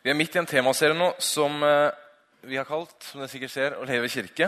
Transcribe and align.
Vi 0.00 0.08
er 0.08 0.16
midt 0.16 0.32
i 0.32 0.38
en 0.40 0.46
temaserie 0.48 0.96
nå 0.96 1.10
som 1.20 1.58
eh, 1.60 1.90
vi 2.48 2.56
har 2.56 2.64
kalt 2.64 3.04
som 3.04 3.20
dere 3.20 3.28
sikkert 3.28 3.52
ser, 3.52 3.74
'Å 3.76 3.84
leve 3.84 4.08
i 4.08 4.08
kirke'. 4.08 4.46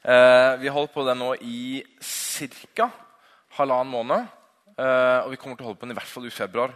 Eh, 0.00 0.52
vi 0.62 0.70
har 0.70 0.72
holdt 0.72 0.94
på 0.94 1.04
den 1.04 1.18
nå 1.20 1.34
i 1.44 1.84
ca. 2.72 2.88
halvannen 3.58 3.92
måned. 3.92 4.24
Eh, 4.78 5.18
og 5.26 5.30
vi 5.30 5.36
kommer 5.36 5.58
til 5.58 5.66
å 5.66 5.68
holde 5.68 5.80
på 5.80 5.84
den 5.84 5.92
i 5.92 5.98
hvert 5.98 6.08
fall 6.08 6.24
ut 6.24 6.32
februar. 6.32 6.72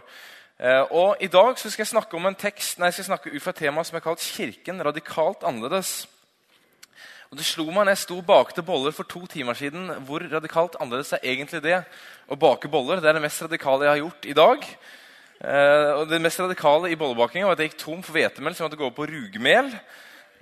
Og 0.91 1.15
I 1.23 1.27
dag 1.27 1.57
skal 1.57 1.71
jeg 1.71 1.87
snakke 1.87 2.13
om 2.17 2.25
en 2.25 2.35
tekst, 2.35 2.77
nei, 2.77 2.87
jeg 2.87 2.99
skal 2.99 3.15
snakke 3.15 3.31
ut 3.31 3.41
fra 3.41 3.49
et 3.49 3.55
tema 3.55 3.83
som 3.83 3.95
er 3.95 4.05
kalt 4.05 4.19
'Kirken 4.19 4.85
radikalt 4.85 5.41
annerledes'. 5.41 6.05
Og 7.31 7.37
Det 7.37 7.45
slo 7.45 7.65
meg 7.65 7.85
når 7.85 7.89
jeg 7.89 7.97
sto 7.97 8.17
og 8.17 8.25
bakte 8.25 8.61
boller 8.61 8.91
for 8.91 9.03
to 9.03 9.25
timer 9.25 9.53
siden, 9.53 9.89
hvor 10.05 10.19
radikalt 10.19 10.75
annerledes 10.79 11.13
er 11.13 11.19
egentlig 11.23 11.63
det 11.63 11.83
å 12.29 12.35
bake 12.35 12.69
boller. 12.69 13.01
Det 13.01 13.09
er 13.09 13.13
det 13.13 13.21
mest 13.21 13.41
radikale 13.41 13.85
jeg 13.85 13.89
har 13.89 14.03
gjort 14.05 14.25
i 14.25 14.33
dag. 14.33 14.77
Eh, 15.39 15.91
og 15.95 16.09
Det 16.09 16.19
mest 16.19 16.39
radikale 16.39 16.91
i 16.91 16.97
bollebakinga 16.99 17.47
var 17.47 17.55
at 17.55 17.63
jeg 17.63 17.71
gikk 17.71 17.79
tom 17.79 18.01
for 18.03 18.17
hvetemel, 18.17 18.55
så 18.55 18.63
jeg 18.63 18.69
måtte 18.69 18.81
gå 18.81 18.89
på 18.95 19.07
rugmel. 19.07 19.71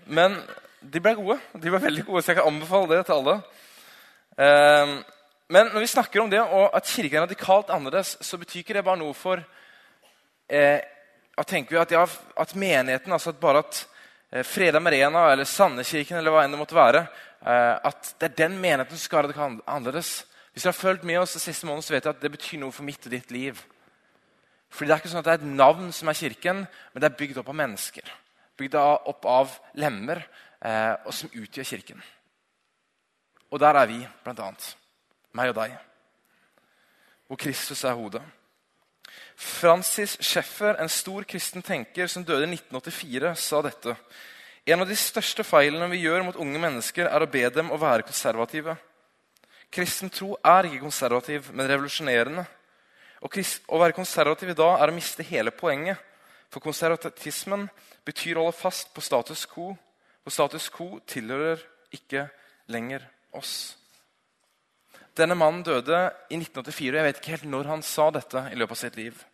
Men 0.09 0.39
de 0.81 1.01
ble 1.03 1.13
gode. 1.19 1.38
De 1.53 1.69
ble 1.69 1.81
veldig 1.83 2.05
gode, 2.07 2.23
så 2.23 2.33
jeg 2.33 2.39
kan 2.39 2.49
anbefale 2.49 2.95
det 2.95 3.05
til 3.05 3.19
alle. 3.19 3.35
Eh, 4.38 4.95
men 5.53 5.69
når 5.71 5.85
vi 5.85 5.91
snakker 5.93 6.23
om 6.23 6.31
det, 6.31 6.41
og 6.41 6.73
at 6.75 6.89
kirken 6.89 7.19
er 7.21 7.27
radikalt 7.27 7.69
annerledes, 7.69 8.17
så 8.21 8.39
betyr 8.41 8.63
ikke 8.63 8.79
det 8.79 8.83
bare 8.88 8.99
noe 8.99 9.13
for 9.15 9.43
eh, 10.49 10.81
at 11.38 11.53
at, 11.53 11.91
ja, 11.93 12.07
at 12.38 12.55
menigheten, 12.55 13.13
altså 13.13 13.29
at 13.29 13.39
bare 13.39 13.61
at 13.61 13.85
Freda 14.43 14.79
Merena 14.79 15.31
eller 15.31 15.45
Sandekirken 15.45 16.17
eller 16.17 16.33
hva 16.33 16.41
enn 16.43 16.52
det 16.52 16.59
måtte 16.59 16.75
være, 16.75 17.05
at 17.45 18.09
det 18.19 18.25
er 18.25 18.39
den 18.41 18.57
menigheten 18.57 18.97
som 18.97 19.05
skal 19.05 19.29
være 19.29 19.59
annerledes. 19.67 20.25
Hvis 20.52 20.66
dere 20.66 20.73
har 20.73 20.81
fulgt 20.81 21.05
med 21.05 21.19
oss 21.21 21.38
de 21.38 21.39
siste 21.39 21.69
månedene, 21.69 21.85
så 21.85 21.93
vet 21.93 22.09
jeg 22.09 22.16
at 22.16 22.21
det 22.25 22.31
betyr 22.33 22.59
noe 22.59 22.73
for 22.73 22.83
mitt 22.83 23.05
og 23.05 23.13
ditt 23.13 23.31
liv. 23.31 23.61
Fordi 24.70 24.88
Det 24.88 24.95
er 24.95 25.02
ikke 25.02 25.09
sånn 25.09 25.23
at 25.23 25.26
det 25.26 25.34
er 25.34 25.41
et 25.41 25.57
navn 25.57 25.91
som 25.95 26.09
er 26.09 26.20
kirken, 26.20 26.66
men 26.94 27.02
det 27.02 27.09
er 27.09 27.17
bygd 27.17 27.38
opp 27.41 27.49
av 27.49 27.55
mennesker. 27.55 28.13
Bygd 28.58 28.75
opp 28.75 29.25
av 29.25 29.59
lemmer, 29.75 30.23
eh, 30.61 30.95
og 31.05 31.14
som 31.14 31.30
utgjør 31.30 31.64
kirken. 31.66 32.03
Og 33.52 33.59
der 33.59 33.75
er 33.75 33.88
vi, 33.88 34.08
blant 34.23 34.39
annet. 34.39 34.75
Meg 35.33 35.50
og 35.50 35.56
deg. 35.56 35.78
Hvor 37.28 37.38
Kristus 37.38 37.83
er 37.83 37.95
hodet. 37.95 38.23
Francis 39.38 40.17
Scheffer, 40.19 40.75
en 40.81 40.89
stor 40.89 41.23
kristen 41.23 41.61
tenker 41.61 42.08
som 42.08 42.25
døde 42.25 42.47
i 42.47 42.56
1984, 42.56 43.36
sa 43.38 43.61
dette. 43.61 43.95
En 44.67 44.81
av 44.81 44.89
de 44.89 44.97
største 45.00 45.45
feilene 45.47 45.88
vi 45.91 46.02
gjør 46.03 46.25
mot 46.28 46.39
unge 46.41 46.59
mennesker, 46.59 47.08
er 47.08 47.23
å 47.23 47.30
be 47.30 47.45
dem 47.53 47.69
å 47.72 47.80
være 47.80 48.08
konservative. 48.08 48.75
Kristen 49.72 50.09
tro 50.09 50.34
er 50.44 50.67
ikke 50.67 50.84
konservativ, 50.84 51.52
men 51.53 51.69
revolusjonerende. 51.69 52.47
Å 53.21 53.79
være 53.81 53.95
konservativ 53.97 54.51
i 54.53 54.57
dag 54.57 54.77
er 54.81 54.91
å 54.91 54.95
miste 54.95 55.25
hele 55.25 55.51
poenget. 55.51 55.97
For 56.53 56.63
konservatismen 56.63 57.65
betyr 58.07 58.37
å 58.37 58.45
holde 58.45 58.59
fast 58.59 58.93
på 58.93 59.03
status 59.03 59.45
quo. 59.49 59.73
Og 60.27 60.33
status 60.33 60.69
quo 60.71 60.99
tilhører 61.07 61.63
ikke 61.95 62.27
lenger 62.71 63.05
oss. 63.35 63.75
Denne 65.17 65.38
mannen 65.38 65.63
døde 65.65 65.97
i 66.29 66.38
1984. 66.38 66.93
og 66.93 66.99
Jeg 66.99 67.07
vet 67.07 67.19
ikke 67.21 67.35
helt 67.38 67.49
når 67.49 67.71
han 67.71 67.81
sa 67.81 68.09
dette. 68.11 68.49
i 68.51 68.55
løpet 68.55 68.77
av 68.77 68.81
sitt 68.83 68.95
liv. 68.95 69.25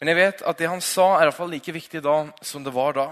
Men 0.00 0.08
jeg 0.08 0.18
vet 0.18 0.42
at 0.42 0.58
det 0.58 0.68
han 0.68 0.80
sa, 0.80 1.14
er 1.14 1.22
i 1.22 1.30
hvert 1.30 1.38
fall 1.38 1.52
like 1.54 1.72
viktig 1.72 2.02
da 2.02 2.16
som 2.42 2.64
det 2.64 2.74
var 2.74 2.92
da. 2.92 3.08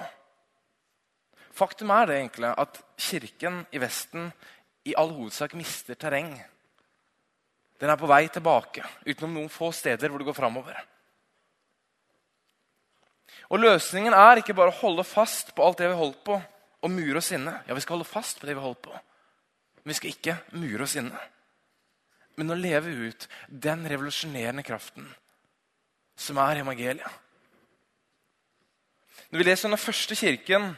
Faktum 1.55 1.91
er 1.91 2.07
det 2.07 2.17
egentlig 2.17 2.51
at 2.59 2.81
kirken 2.99 3.67
i 3.71 3.79
Vesten 3.79 4.33
i 4.85 4.95
all 4.99 5.13
hovedsak 5.15 5.55
mister 5.55 5.95
terreng. 5.95 6.35
Den 7.81 7.91
er 7.91 7.97
på 8.01 8.09
vei 8.11 8.27
tilbake, 8.29 8.85
utenom 9.07 9.39
noen 9.39 9.53
få 9.53 9.71
steder 9.73 10.11
hvor 10.11 10.21
det 10.21 10.29
går 10.29 10.37
framover. 10.37 10.77
Og 13.51 13.59
løsningen 13.59 14.15
er 14.15 14.41
ikke 14.41 14.55
bare 14.55 14.71
å 14.71 14.81
holde 14.83 15.05
fast 15.09 15.55
på 15.57 15.65
alt 15.65 15.81
det 15.81 15.89
vi 15.91 15.99
holdt 15.99 16.21
på, 16.27 16.37
og 16.81 16.93
mure 16.93 17.19
oss 17.21 17.33
inne. 17.37 17.57
Ja, 17.67 17.75
vi 17.77 17.83
skal 17.83 17.99
holde 17.99 18.09
fast 18.09 18.41
på 18.41 18.49
det 18.49 18.55
vi 18.57 18.65
holdt 18.65 18.83
på, 18.85 18.93
men 18.93 19.93
vi 19.93 19.97
skal 19.99 20.13
ikke 20.13 20.37
mure 20.61 20.87
oss 20.87 20.97
inne. 21.01 21.25
Men 22.39 22.53
å 22.53 22.59
leve 22.59 22.93
ut 23.09 23.27
den 23.49 23.83
revolusjonerende 23.91 24.65
kraften 24.65 25.09
som 26.21 26.39
er 26.41 26.61
evangeliet. 26.61 27.19
Når 29.31 29.41
vi 29.41 29.47
leser 29.47 29.69
om 29.69 29.75
den 29.75 29.83
første 29.83 30.17
kirken 30.19 30.73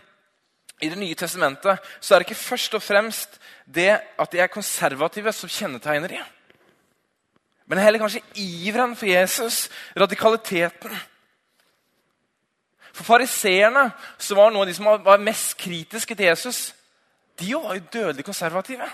i 0.83 0.89
Det 0.91 0.99
nye 0.99 1.15
testamentet, 1.15 1.79
så 2.01 2.15
er 2.15 2.21
det 2.21 2.27
ikke 2.27 2.43
først 2.43 2.75
og 2.75 2.83
fremst 2.83 3.37
det 3.71 4.01
at 4.19 4.33
de 4.33 4.41
er 4.43 4.51
konservative, 4.51 5.31
som 5.33 5.49
kjennetegner 5.49 6.11
dem. 6.11 6.25
Men 7.73 7.81
heller 7.81 8.03
kanskje 8.03 8.21
iveren 8.37 8.93
for 9.01 9.09
Jesus, 9.09 9.63
radikaliteten. 9.97 10.93
For 12.93 13.07
fariseerne, 13.09 13.87
som 14.21 14.37
var 14.37 14.53
noen 14.53 14.67
av 14.67 14.69
de 14.69 14.75
som 14.77 14.91
var 15.07 15.25
mest 15.25 15.55
kritiske 15.57 16.13
til 16.13 16.29
Jesus, 16.29 16.59
de 17.41 17.55
var 17.57 17.79
jo 17.79 17.87
dødelig 17.95 18.27
konservative. 18.29 18.91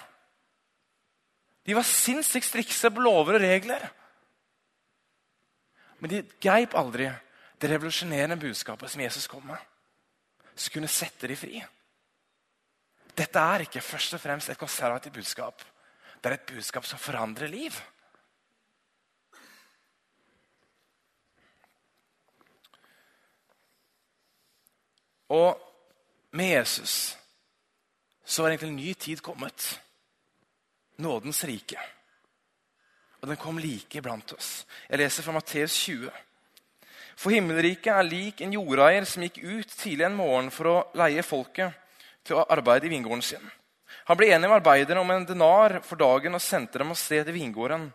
De 1.67 1.75
var 1.75 1.91
sinnssykt 1.91 2.47
strikse 2.47 2.93
på 2.95 3.03
lover 3.03 3.41
og 3.41 3.49
regler. 3.49 3.83
Men 5.99 6.15
de 6.15 6.23
greip 6.39 6.79
aldri 6.79 7.11
det 7.59 7.75
revolusjonerende 7.75 8.39
budskapet 8.39 8.95
som 8.95 9.03
Jesus 9.03 9.27
kom 9.27 9.43
med. 9.51 9.59
Som 10.55 10.79
kunne 10.79 10.95
sette 11.01 11.27
dem 11.27 11.43
fri. 11.43 11.59
Dette 13.11 13.43
er 13.43 13.67
ikke 13.67 13.83
først 13.83 14.15
og 14.15 14.23
fremst 14.23 14.55
et 14.55 14.63
konservativt 14.63 15.19
budskap. 15.19 15.67
Det 16.23 16.31
er 16.31 16.39
et 16.39 16.51
budskap 16.55 16.87
som 16.87 17.03
forandrer 17.03 17.51
liv. 17.51 17.75
Og 25.29 25.59
med 26.31 26.55
Jesus 26.55 27.17
så 28.25 28.43
var 28.43 28.51
egentlig 28.51 28.69
en 28.69 28.77
ny 28.77 28.95
tid 28.95 29.23
kommet. 29.25 29.81
Nådens 30.97 31.45
rike. 31.45 31.81
Og 33.21 33.29
den 33.29 33.37
kom 33.41 33.59
like 33.59 34.03
blant 34.03 34.33
oss. 34.33 34.67
Jeg 34.89 35.01
leser 35.01 35.25
fra 35.25 35.33
Matteus 35.33 35.75
20. 35.87 36.11
For 37.19 37.35
himmelriket 37.35 37.91
er 37.91 38.07
lik 38.07 38.43
en 38.45 38.53
jordeier 38.55 39.07
som 39.09 39.25
gikk 39.25 39.41
ut 39.43 39.73
tidlig 39.81 40.07
en 40.07 40.19
morgen 40.19 40.53
for 40.55 40.71
å 40.71 40.83
leie 41.01 41.25
folket 41.27 41.73
til 42.23 42.39
å 42.39 42.45
arbeide 42.53 42.87
i 42.87 42.93
vingården 42.93 43.25
sin. 43.25 43.49
Han 44.07 44.17
ble 44.21 44.29
enig 44.31 44.47
med 44.47 44.61
arbeiderne 44.61 45.03
om 45.03 45.11
en 45.11 45.27
denar 45.27 45.79
for 45.85 45.99
dagen 45.99 46.37
og 46.37 46.45
sendte 46.45 46.79
dem 46.79 46.93
av 46.93 47.01
sted 47.01 47.27
til 47.27 47.35
vingården. 47.35 47.89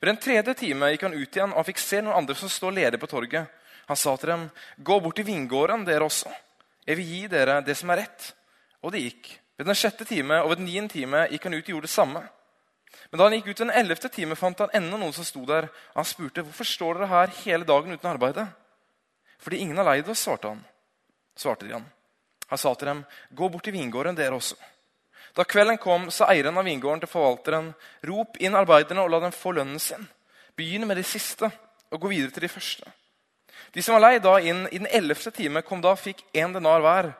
Ved 0.00 0.10
den 0.10 0.20
tredje 0.20 0.54
time 0.58 0.90
gikk 0.92 1.06
han 1.06 1.16
ut 1.16 1.36
igjen, 1.36 1.54
og 1.54 1.62
han 1.62 1.68
fikk 1.70 1.80
se 1.80 2.02
noen 2.02 2.18
andre 2.20 2.36
som 2.36 2.52
stod 2.52 2.76
ledige 2.76 3.00
på 3.00 3.08
torget. 3.10 3.48
Han 3.88 3.96
sa 3.96 4.16
til 4.16 4.28
dem, 4.28 4.50
'Gå 4.78 5.00
bort 5.00 5.16
til 5.16 5.26
vingården, 5.26 5.86
dere 5.86 6.04
også.' 6.04 6.49
Jeg 6.86 6.98
vil 6.98 7.08
gi 7.12 7.22
dere 7.30 7.60
det 7.64 7.76
som 7.78 7.90
er 7.92 8.04
rett. 8.04 8.32
Og 8.82 8.92
det 8.94 9.02
gikk. 9.04 9.32
Ved 9.60 9.68
den 9.68 9.76
sjette 9.76 10.06
time 10.08 10.40
og 10.40 10.52
ved 10.52 10.62
den 10.62 10.70
niende 10.70 10.92
time 10.94 11.26
gikk 11.28 11.46
han 11.46 11.56
ut 11.58 11.64
og 11.66 11.74
gjorde 11.74 11.88
det 11.88 11.92
samme. 11.92 12.22
Men 13.10 13.18
da 13.18 13.26
han 13.26 13.36
gikk 13.36 13.50
ut 13.50 13.62
den 13.62 13.72
ellevte 13.74 14.08
time, 14.12 14.36
fant 14.38 14.62
han 14.62 14.72
enda 14.74 14.98
noen 14.98 15.14
som 15.14 15.26
sto 15.26 15.44
der. 15.46 15.68
Og 15.92 16.02
Han 16.02 16.08
spurte 16.08 16.44
hvorfor 16.46 16.66
står 16.66 16.98
dere 16.98 17.10
her 17.12 17.32
hele 17.44 17.68
dagen 17.68 17.92
uten 17.92 18.10
arbeide. 18.10 18.46
Fordi 19.40 19.62
ingen 19.62 19.76
har 19.76 19.88
leid 19.88 20.08
oss, 20.08 20.24
svarte 20.24 20.48
han. 20.48 20.62
Svarte 21.36 21.66
de 21.66 21.76
han. 21.76 21.86
Han 22.50 22.58
sa 22.58 22.74
til 22.74 22.90
dem, 22.90 23.04
gå 23.30 23.48
bort 23.48 23.64
til 23.64 23.76
vingården, 23.76 24.16
dere 24.18 24.34
også. 24.34 24.56
Da 25.36 25.44
kvelden 25.46 25.78
kom, 25.78 26.08
sa 26.10 26.26
eieren 26.32 26.58
av 26.58 26.66
vingården 26.66 27.04
til 27.04 27.10
forvalteren, 27.12 27.70
rop 28.08 28.40
inn 28.42 28.56
arbeiderne 28.58 29.04
og 29.04 29.12
la 29.12 29.20
dem 29.22 29.34
få 29.34 29.52
lønnen 29.54 29.78
sin. 29.78 30.08
Begynn 30.58 30.88
med 30.88 30.98
de 30.98 31.06
siste 31.06 31.46
og 31.90 32.00
gå 32.02 32.10
videre 32.10 32.34
til 32.34 32.48
de 32.48 32.50
første. 32.50 32.90
De 33.72 33.82
som 33.82 33.96
var 33.96 34.04
lei 34.06 34.20
da 34.22 34.36
inn 34.40 34.66
i 34.70 34.78
den 34.78 34.90
ellevte 34.90 35.32
time, 35.34 35.62
kom 35.62 35.82
da 35.82 35.94
og 35.94 36.02
fikk 36.02 36.22
én 36.34 36.54
denar 36.54 36.82
hver. 36.84 37.10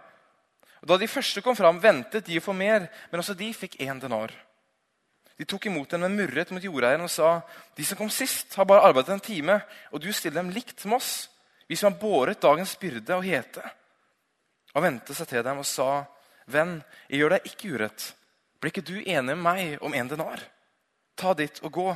Da 0.86 0.96
de 0.96 1.08
første 1.10 1.42
kom 1.44 1.56
fram, 1.56 1.80
ventet 1.80 2.26
de 2.26 2.38
å 2.40 2.44
få 2.44 2.54
mer, 2.56 2.88
men 3.10 3.20
også 3.20 3.36
de 3.36 3.50
fikk 3.54 3.78
én 3.84 4.00
denar. 4.00 4.32
De 5.40 5.46
tok 5.48 5.70
imot 5.70 5.88
dem 5.88 6.02
men 6.04 6.16
murret 6.18 6.50
mot 6.52 6.64
jordeieren 6.64 7.06
og 7.06 7.12
sa, 7.12 7.38
de 7.76 7.84
som 7.88 7.96
kom 7.96 8.10
sist, 8.12 8.52
har 8.58 8.66
bare 8.68 8.84
arbeidet 8.88 9.14
en 9.14 9.22
time, 9.24 9.60
og 9.92 10.02
du 10.02 10.10
stiller 10.12 10.42
dem 10.42 10.52
likt 10.52 10.84
med 10.84 10.98
oss, 10.98 11.30
vi 11.68 11.78
som 11.80 11.92
har 11.92 12.00
båret 12.00 12.42
dagens 12.42 12.74
byrde 12.80 13.16
og 13.16 13.24
hete. 13.24 13.62
Og 14.74 14.84
vendte 14.84 15.16
seg 15.16 15.30
til 15.30 15.44
dem 15.46 15.62
og 15.62 15.68
sa, 15.68 16.04
venn, 16.50 16.80
jeg 17.08 17.22
gjør 17.22 17.36
deg 17.36 17.48
ikke 17.52 17.72
urett. 17.72 18.06
Blir 18.60 18.74
ikke 18.74 18.84
du 18.84 18.96
enig 19.00 19.32
med 19.32 19.44
meg 19.44 19.84
om 19.84 19.94
en 19.96 20.10
denar? 20.10 20.42
Ta 21.16 21.32
ditt 21.36 21.62
og 21.64 21.72
gå. 21.72 21.88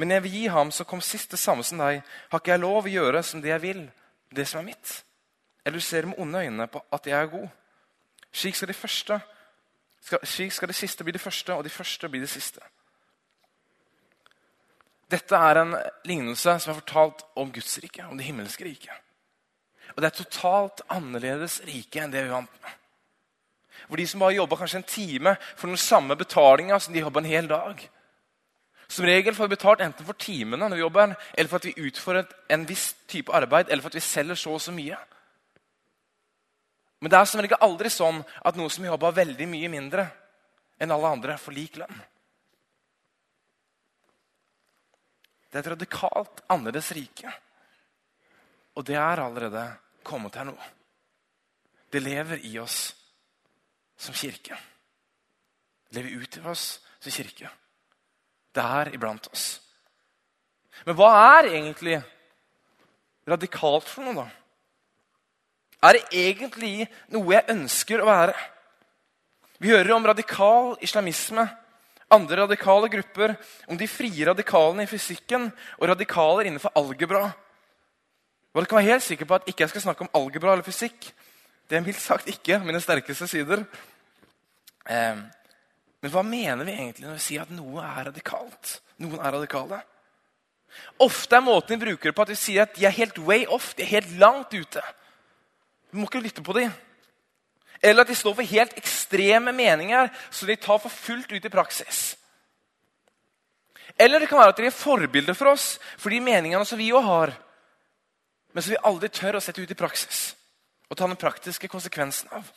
Men 0.00 0.14
jeg 0.14 0.24
vil 0.24 0.36
gi 0.38 0.46
ham 0.48 0.70
som 0.72 0.88
kom 0.88 1.02
sist, 1.04 1.30
det 1.30 1.38
samme 1.38 1.64
som 1.66 1.80
deg. 1.82 2.00
Har 2.32 2.40
ikke 2.40 2.54
jeg 2.54 2.62
lov 2.62 2.86
å 2.88 2.92
gjøre 2.94 3.20
som 3.26 3.42
det 3.44 3.52
jeg 3.52 3.62
vil, 3.62 3.82
det 4.32 4.46
som 4.48 4.62
er 4.62 4.70
mitt? 4.70 4.94
Eller 5.64 5.76
du 5.76 5.84
ser 5.84 6.08
med 6.08 6.18
onde 6.22 6.40
øyne 6.40 6.66
på 6.72 6.80
at 6.96 7.08
jeg 7.10 7.18
er 7.18 7.28
god? 7.28 7.48
Slik 8.32 8.56
skal 8.56 8.70
de 8.70 8.78
første 8.78 9.20
skal, 10.00 10.22
slik 10.24 10.52
skal 10.52 10.70
det 10.70 10.78
siste 10.78 11.04
bli 11.04 11.12
det 11.12 11.20
første, 11.20 11.54
og 11.54 11.64
de 11.64 11.72
første 11.72 12.08
bli 12.08 12.22
det 12.22 12.30
siste. 12.30 12.60
Dette 15.10 15.36
er 15.36 15.60
en 15.60 15.74
lignelse 16.06 16.56
som 16.62 16.72
er 16.72 16.78
fortalt 16.78 17.24
om 17.36 17.50
Guds 17.52 17.78
rike, 17.82 18.06
om 18.06 18.18
det 18.18 18.28
himmelske 18.28 18.64
riket. 18.64 18.94
Og 19.96 20.02
det 20.02 20.10
er 20.10 20.20
totalt 20.22 20.84
annerledes 20.88 21.60
rike 21.66 22.00
enn 22.00 22.12
det 22.14 22.22
vi 22.24 22.32
vant 22.32 22.60
med. 22.62 22.76
Hvor 23.88 23.98
de 23.98 24.06
som 24.06 24.22
bare 24.22 24.36
jobba 24.36 24.56
kanskje 24.60 24.78
en 24.78 24.86
time, 24.86 25.34
for 25.56 25.66
den 25.66 25.80
samme 25.80 26.16
betalinga 26.16 26.78
som 26.78 26.94
de 26.94 27.02
jobba 27.02 27.20
en 27.20 27.32
hel 27.32 27.48
dag. 27.50 27.82
Som 28.90 29.06
regel 29.06 29.34
får 29.34 29.46
vi 29.46 29.54
betalt 29.54 29.82
enten 29.84 30.06
for 30.06 30.18
timene 30.18 30.66
når 30.66 30.80
vi 30.80 30.82
jobber, 30.82 31.12
eller 31.38 31.50
for 31.50 31.62
at 31.62 31.68
vi 31.68 31.86
utfører 31.86 32.26
en 32.50 32.66
viss 32.66 32.88
type 33.06 33.30
arbeid, 33.32 33.70
eller 33.70 33.84
for 33.84 33.92
at 33.92 33.98
vi 34.00 34.02
selger 34.02 34.38
så 34.38 34.56
og 34.56 34.62
så 34.64 34.74
mye. 34.74 34.98
Men 37.00 37.12
det 37.12 37.20
er 37.20 37.28
som 37.30 37.40
regel 37.40 37.62
aldri 37.62 37.92
sånn 37.92 38.18
at 38.44 38.58
noen 38.58 38.72
som 38.72 38.88
jobber 38.88 39.14
veldig 39.20 39.46
mye 39.48 39.70
mindre 39.72 40.08
enn 40.80 40.90
alle 40.90 41.12
andre, 41.14 41.36
får 41.38 41.54
lik 41.54 41.78
lønn. 41.78 42.02
Det 45.50 45.58
er 45.58 45.64
et 45.64 45.72
radikalt 45.72 46.42
annerledes 46.50 46.90
rike. 46.96 47.30
Og 48.74 48.86
det 48.86 48.98
er 48.98 49.22
allerede 49.22 49.64
kommet 50.06 50.36
her 50.38 50.46
nå. 50.50 50.56
Det 51.90 52.02
lever 52.02 52.42
i 52.46 52.56
oss 52.62 52.82
som 53.98 54.14
kirke. 54.14 54.58
Det 55.90 55.98
lever 55.98 56.22
ut 56.22 56.38
i 56.38 56.46
oss 56.50 56.68
som 56.98 57.12
kirke. 57.12 57.50
Det 58.54 58.62
er 58.64 58.94
iblant 58.94 59.28
oss. 59.30 59.60
Men 60.86 60.96
hva 60.98 61.10
er 61.36 61.50
egentlig 61.52 61.98
radikalt 63.28 63.88
for 63.88 64.06
noe, 64.06 64.24
da? 64.24 64.28
Er 65.80 65.96
det 65.96 66.08
egentlig 66.12 66.88
noe 67.12 67.32
jeg 67.32 67.48
ønsker 67.54 68.02
å 68.02 68.08
være? 68.08 68.34
Vi 69.60 69.72
hører 69.72 69.94
om 69.94 70.06
radikal 70.08 70.74
islamisme, 70.84 71.46
andre 72.10 72.42
radikale 72.42 72.88
grupper, 72.92 73.36
om 73.68 73.78
de 73.78 73.88
frie 73.88 74.26
radikalene 74.26 74.84
i 74.84 74.90
fysikken 74.90 75.46
og 75.78 75.88
radikaler 75.92 76.48
innenfor 76.48 76.72
algebra. 76.76 77.28
Dere 78.50 78.66
kan 78.66 78.80
være 78.80 78.90
helt 78.90 79.06
sikker 79.06 79.28
på 79.28 79.36
at 79.38 79.48
ikke 79.48 79.62
jeg 79.62 79.72
skal 79.72 79.84
snakke 79.84 80.04
om 80.04 80.14
algebra 80.18 80.56
eller 80.56 80.66
fysikk. 80.66 81.12
Det 81.70 81.78
er 81.78 81.84
mildt 81.84 82.02
sagt 82.02 82.28
ikke 82.28 82.58
mine 82.64 82.80
sterkeste 82.82 83.28
sider. 83.30 83.62
Eh, 84.90 85.20
men 86.00 86.12
hva 86.12 86.22
mener 86.24 86.64
vi 86.64 86.74
egentlig 86.76 87.06
når 87.06 87.18
vi 87.18 87.24
sier 87.24 87.44
at 87.44 87.52
noe 87.52 87.82
er 87.84 88.06
radikalt? 88.08 88.76
Noen 89.02 89.20
er 89.20 89.34
radikale. 89.36 89.80
Ofte 91.02 91.36
er 91.36 91.44
måten 91.44 91.76
vi 91.76 91.90
bruker 91.90 92.10
det 92.10 92.16
på 92.16 92.24
at 92.24 92.32
vi 92.32 92.38
sier 92.40 92.64
at 92.64 92.76
de 92.76 92.86
er 92.88 92.96
helt 92.96 93.18
way 93.26 93.44
off. 93.46 93.74
De 93.76 93.84
er 93.84 93.96
helt 93.98 94.14
langt 94.20 94.54
ute. 94.54 94.82
Vi 95.90 95.98
må 95.98 96.08
ikke 96.08 96.22
lytte 96.24 96.44
på 96.46 96.56
dem. 96.56 96.72
Eller 97.82 98.04
at 98.04 98.12
de 98.12 98.16
står 98.16 98.36
for 98.36 98.54
helt 98.54 98.76
ekstreme 98.78 99.52
meninger 99.56 100.08
som 100.30 100.48
de 100.48 100.56
tar 100.60 100.80
for 100.80 100.92
fullt 100.92 101.32
ut 101.32 101.44
i 101.44 101.52
praksis. 101.52 102.14
Eller 104.00 104.20
det 104.20 104.28
kan 104.30 104.40
være 104.40 104.54
at 104.54 104.60
de 104.60 104.68
er 104.68 104.76
forbilder 104.76 105.36
for 105.36 105.52
oss 105.52 105.74
for 105.98 106.12
de 106.12 106.20
meningene 106.24 106.64
som 106.64 106.78
vi 106.80 106.92
òg 106.94 107.04
har, 107.04 107.32
men 108.52 108.64
som 108.64 108.72
vi 108.72 108.84
aldri 108.88 109.10
tør 109.12 109.38
å 109.38 109.42
sette 109.44 109.60
ut 109.60 109.72
i 109.72 109.78
praksis 109.78 110.30
og 110.90 110.98
ta 110.98 111.06
den 111.06 111.20
praktiske 111.20 111.68
konsekvensen 111.70 112.30
av. 112.34 112.48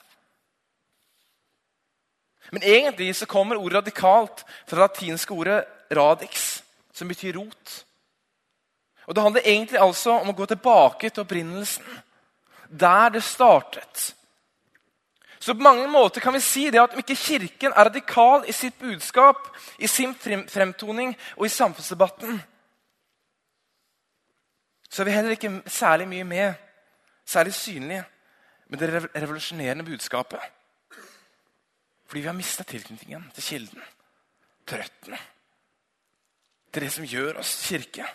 Men 2.54 2.64
egentlig 2.64 3.16
så 3.18 3.26
kommer 3.26 3.58
ordet 3.58 3.80
radikalt 3.82 4.44
fra 4.68 4.76
det 4.76 4.84
latinske 4.84 5.34
ordet 5.34 5.66
'radix', 5.90 6.62
som 6.94 7.08
betyr 7.08 7.34
rot. 7.34 7.86
Og 9.08 9.16
Det 9.16 9.24
handler 9.24 9.42
egentlig 9.46 9.80
altså 9.80 10.12
om 10.12 10.30
å 10.30 10.38
gå 10.38 10.46
tilbake 10.46 11.10
til 11.10 11.24
opprinnelsen. 11.24 11.84
Der 12.70 13.10
det 13.10 13.24
startet. 13.24 14.16
Så 15.40 15.54
på 15.54 15.62
mange 15.62 15.88
måter 15.88 16.22
kan 16.22 16.34
vi 16.34 16.40
si 16.40 16.70
det 16.70 16.80
at 16.80 16.94
om 16.94 17.02
ikke 17.02 17.16
Kirken 17.16 17.74
er 17.76 17.90
radikal 17.90 18.46
i 18.48 18.52
sitt 18.52 18.80
budskap, 18.80 19.38
i 19.80 19.88
sin 19.88 20.16
fremtoning 20.48 21.18
og 21.36 21.46
i 21.46 21.50
samfunnsdebatten, 21.50 22.42
så 24.90 25.02
er 25.02 25.06
vi 25.06 25.12
heller 25.12 25.32
ikke 25.32 25.62
særlig 25.66 26.08
mye 26.08 26.24
med, 26.24 26.54
særlig 27.26 27.54
synlige, 27.54 28.04
med 28.70 28.80
det 28.80 29.10
revolusjonerende 29.16 29.84
budskapet. 29.84 30.40
Fordi 32.14 32.22
vi 32.22 32.30
har 32.30 32.36
mista 32.38 32.62
tilknytningen 32.62 33.24
til 33.34 33.44
kilden, 33.44 33.86
til 34.70 34.78
røttene. 34.78 35.18
Til 36.70 36.84
det 36.86 36.90
som 36.94 37.08
gjør 37.10 37.40
oss 37.42 37.54
kirke. 37.66 38.06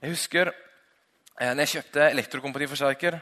Jeg 0.00 0.14
husker 0.14 0.48
eh, 0.48 1.50
når 1.50 1.60
jeg 1.60 1.72
kjøpte 1.74 2.06
elektrokompaniforsterker. 2.14 3.18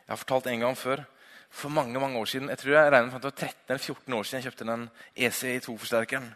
Jeg 0.00 0.08
har 0.08 0.18
fortalt 0.18 0.48
en 0.50 0.64
gang 0.64 0.74
før. 0.80 1.04
For 1.46 1.70
mange 1.70 2.02
mange 2.02 2.18
år 2.18 2.26
siden. 2.32 2.48
Jeg 2.50 2.58
tror 2.58 2.74
jeg 2.74 2.90
regner 2.90 3.06
med 3.06 3.14
at 3.14 3.22
det 3.22 3.30
var 3.30 3.38
13 3.38 3.54
eller 3.68 3.84
14 3.84 4.18
år 4.18 4.26
siden 4.26 4.42
jeg 4.42 4.48
kjøpte 4.48 4.68
den 4.72 4.84
ECI2-forsterkeren. 5.28 6.28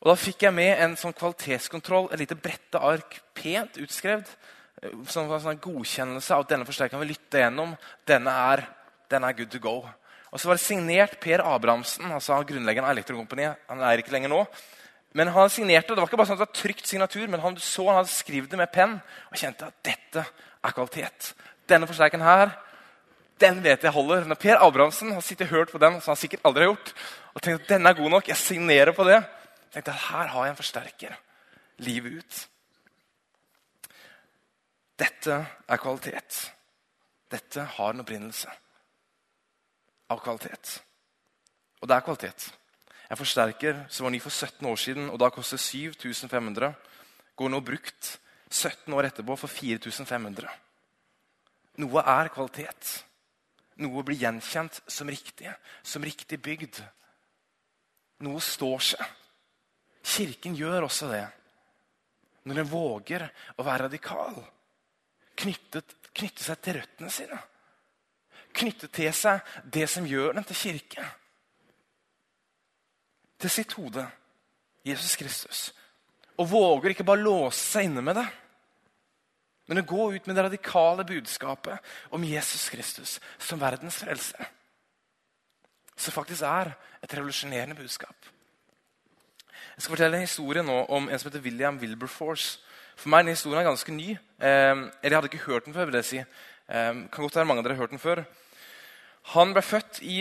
Og 0.00 0.08
Da 0.08 0.16
fikk 0.22 0.46
jeg 0.48 0.56
med 0.56 0.72
en 0.86 0.96
sånn 0.96 1.18
kvalitetskontroll, 1.20 2.08
et 2.14 2.24
lite 2.24 2.40
brette 2.40 2.80
ark, 2.80 3.20
pent 3.36 3.76
utskrevet. 3.84 4.32
Sånn, 5.12 5.28
sånn 5.28 5.60
godkjennelse 5.60 6.32
av 6.32 6.46
at 6.46 6.56
denne 6.56 6.64
forsterkeren 6.64 7.04
vil 7.04 7.12
lytte 7.12 7.44
gjennom. 7.44 7.76
Denne 8.08 8.38
er 8.54 8.64
den 9.10 9.24
er 9.24 9.36
good 9.36 9.50
to 9.52 9.60
go. 9.62 9.80
Og 10.32 10.40
så 10.40 10.50
var 10.50 10.58
det 10.58 10.64
signert 10.64 11.20
Per 11.22 11.42
Abrahamsen, 11.44 12.10
altså 12.12 12.40
grunnleggeren 12.44 12.88
av 12.88 12.96
Elektrokompaniet. 12.96 13.62
Han 13.70 13.80
er 13.80 14.02
ikke 14.02 14.14
lenger 14.14 14.32
nå. 14.32 14.42
Men 15.16 15.30
han 15.32 15.50
signerte, 15.50 15.94
Det 15.94 16.02
var 16.02 16.10
ikke 16.10 16.18
bare 16.20 16.28
sånn 16.28 16.36
at 16.36 16.42
det 16.42 16.48
var 16.50 16.60
trygt 16.60 16.86
signatur, 16.86 17.26
men 17.28 17.40
han 17.40 17.56
så 17.56 17.86
han 17.88 18.02
hadde 18.02 18.12
skrevet 18.12 18.50
det 18.50 18.58
med 18.60 18.72
penn 18.72 18.98
og 19.30 19.38
kjente 19.38 19.70
at 19.70 19.78
dette 19.86 20.24
er 20.26 20.74
kvalitet. 20.76 21.30
Denne 21.66 21.88
forsterkeren 21.88 22.24
her, 22.26 22.52
den 23.40 23.62
vet 23.64 23.86
jeg 23.86 23.94
holder. 23.94 24.26
Når 24.28 24.40
Per 24.42 24.60
Abrahamsen 24.60 25.14
har 25.14 25.24
sittet 25.24 25.48
og 25.48 25.54
hørt 25.54 25.72
på 25.72 25.80
den, 25.80 26.00
som 26.00 26.12
han 26.12 26.20
sikkert 26.20 26.44
aldri 26.44 26.66
har 26.66 26.74
gjort, 26.74 26.92
og 27.32 27.42
tenkt 27.42 27.64
at 27.64 27.72
denne 27.72 27.88
er 27.88 28.00
god 28.02 28.12
nok, 28.16 28.28
jeg 28.28 28.42
signerer 28.42 28.92
på 28.92 29.08
det, 29.08 29.22
tenkte 29.72 29.94
at 29.94 30.04
her 30.10 30.34
har 30.34 30.44
jeg 30.44 30.52
en 30.52 30.60
forsterker 30.60 31.16
livet 31.86 32.20
ut. 32.20 32.44
Dette 35.00 35.40
er 35.68 35.80
kvalitet. 35.80 36.44
Dette 37.32 37.68
har 37.78 37.92
en 37.92 38.04
opprinnelse 38.04 38.52
av 40.12 40.20
kvalitet. 40.22 40.78
Og 41.80 41.88
det 41.88 41.96
er 41.96 42.04
kvalitet. 42.06 42.46
En 43.10 43.18
forsterker 43.18 43.84
som 43.92 44.06
var 44.06 44.14
ny 44.14 44.20
for 44.22 44.34
17 44.34 44.66
år 44.66 44.78
siden, 44.80 45.10
og 45.10 45.18
da 45.22 45.30
koster 45.30 45.60
7500, 45.60 46.72
går 47.36 47.52
nå 47.52 47.60
brukt 47.62 48.16
17 48.50 48.94
år 48.94 49.10
etterpå 49.10 49.36
for 49.38 49.50
4500. 49.50 50.48
Noe 51.82 52.02
er 52.02 52.32
kvalitet. 52.34 52.92
Noe 53.84 54.02
blir 54.06 54.18
gjenkjent 54.18 54.80
som 54.88 55.10
riktig, 55.12 55.50
som 55.84 56.04
riktig 56.04 56.40
bygd. 56.42 56.80
Noe 58.24 58.40
står 58.40 58.86
seg. 58.92 59.16
Kirken 60.06 60.56
gjør 60.56 60.86
også 60.86 61.10
det. 61.10 61.26
Når 62.46 62.62
den 62.62 62.70
våger 62.70 63.26
å 63.58 63.66
være 63.66 63.88
radikal, 63.88 64.38
knytte 65.36 65.82
seg 66.40 66.62
til 66.62 66.78
røttene 66.78 67.12
sine 67.12 67.38
knytte 68.56 68.88
til 68.92 69.12
seg 69.14 69.44
det 69.62 69.88
som 69.90 70.06
gjør 70.08 70.36
den 70.36 70.46
til 70.48 70.60
kirke. 70.60 71.04
Til 73.40 73.52
sitt 73.52 73.76
hode, 73.76 74.06
Jesus 74.86 75.16
Kristus. 75.20 75.60
Og 76.40 76.50
våger 76.50 76.92
ikke 76.92 77.06
bare 77.06 77.22
låse 77.22 77.60
seg 77.60 77.88
inne 77.88 78.04
med 78.04 78.18
det, 78.18 78.26
men 79.66 79.80
å 79.80 79.88
gå 79.88 80.12
ut 80.14 80.28
med 80.28 80.36
det 80.36 80.44
radikale 80.46 81.04
budskapet 81.06 81.94
om 82.14 82.24
Jesus 82.24 82.68
Kristus 82.70 83.16
som 83.42 83.60
verdens 83.60 83.98
frelse. 83.98 84.48
Som 85.96 86.14
faktisk 86.14 86.44
er 86.46 86.70
et 87.02 87.14
revolusjonerende 87.16 87.74
budskap. 87.74 88.28
Jeg 89.76 89.82
skal 89.82 89.92
fortelle 89.96 90.20
en 90.20 90.24
historie 90.28 90.62
nå 90.64 90.76
om 90.92 91.08
en 91.08 91.18
som 91.18 91.28
heter 91.28 91.42
William 91.44 91.80
Wilberforce. 91.80 92.60
For 92.96 93.10
meg 93.12 93.24
er 93.24 93.26
den 93.26 93.36
historien 93.36 93.66
ganske 93.66 93.92
ny. 93.92 94.14
Eh, 94.14 94.46
eller 94.46 95.10
jeg 95.10 95.16
hadde 95.18 95.30
ikke 95.32 95.48
hørt 95.50 95.66
den 95.66 95.74
før. 95.74 95.90
vil 95.90 95.98
jeg 95.98 96.08
si. 96.08 96.18
Eh, 96.18 96.92
kan 97.10 97.24
godt 97.24 97.36
være 97.36 97.48
mange 97.50 97.60
av 97.60 97.66
dere 97.66 97.74
har 97.76 97.84
hørt 97.84 97.92
den 97.92 98.00
før. 98.00 98.22
Han 99.34 99.54
ble 99.54 99.62
født 99.64 99.98
i 100.06 100.20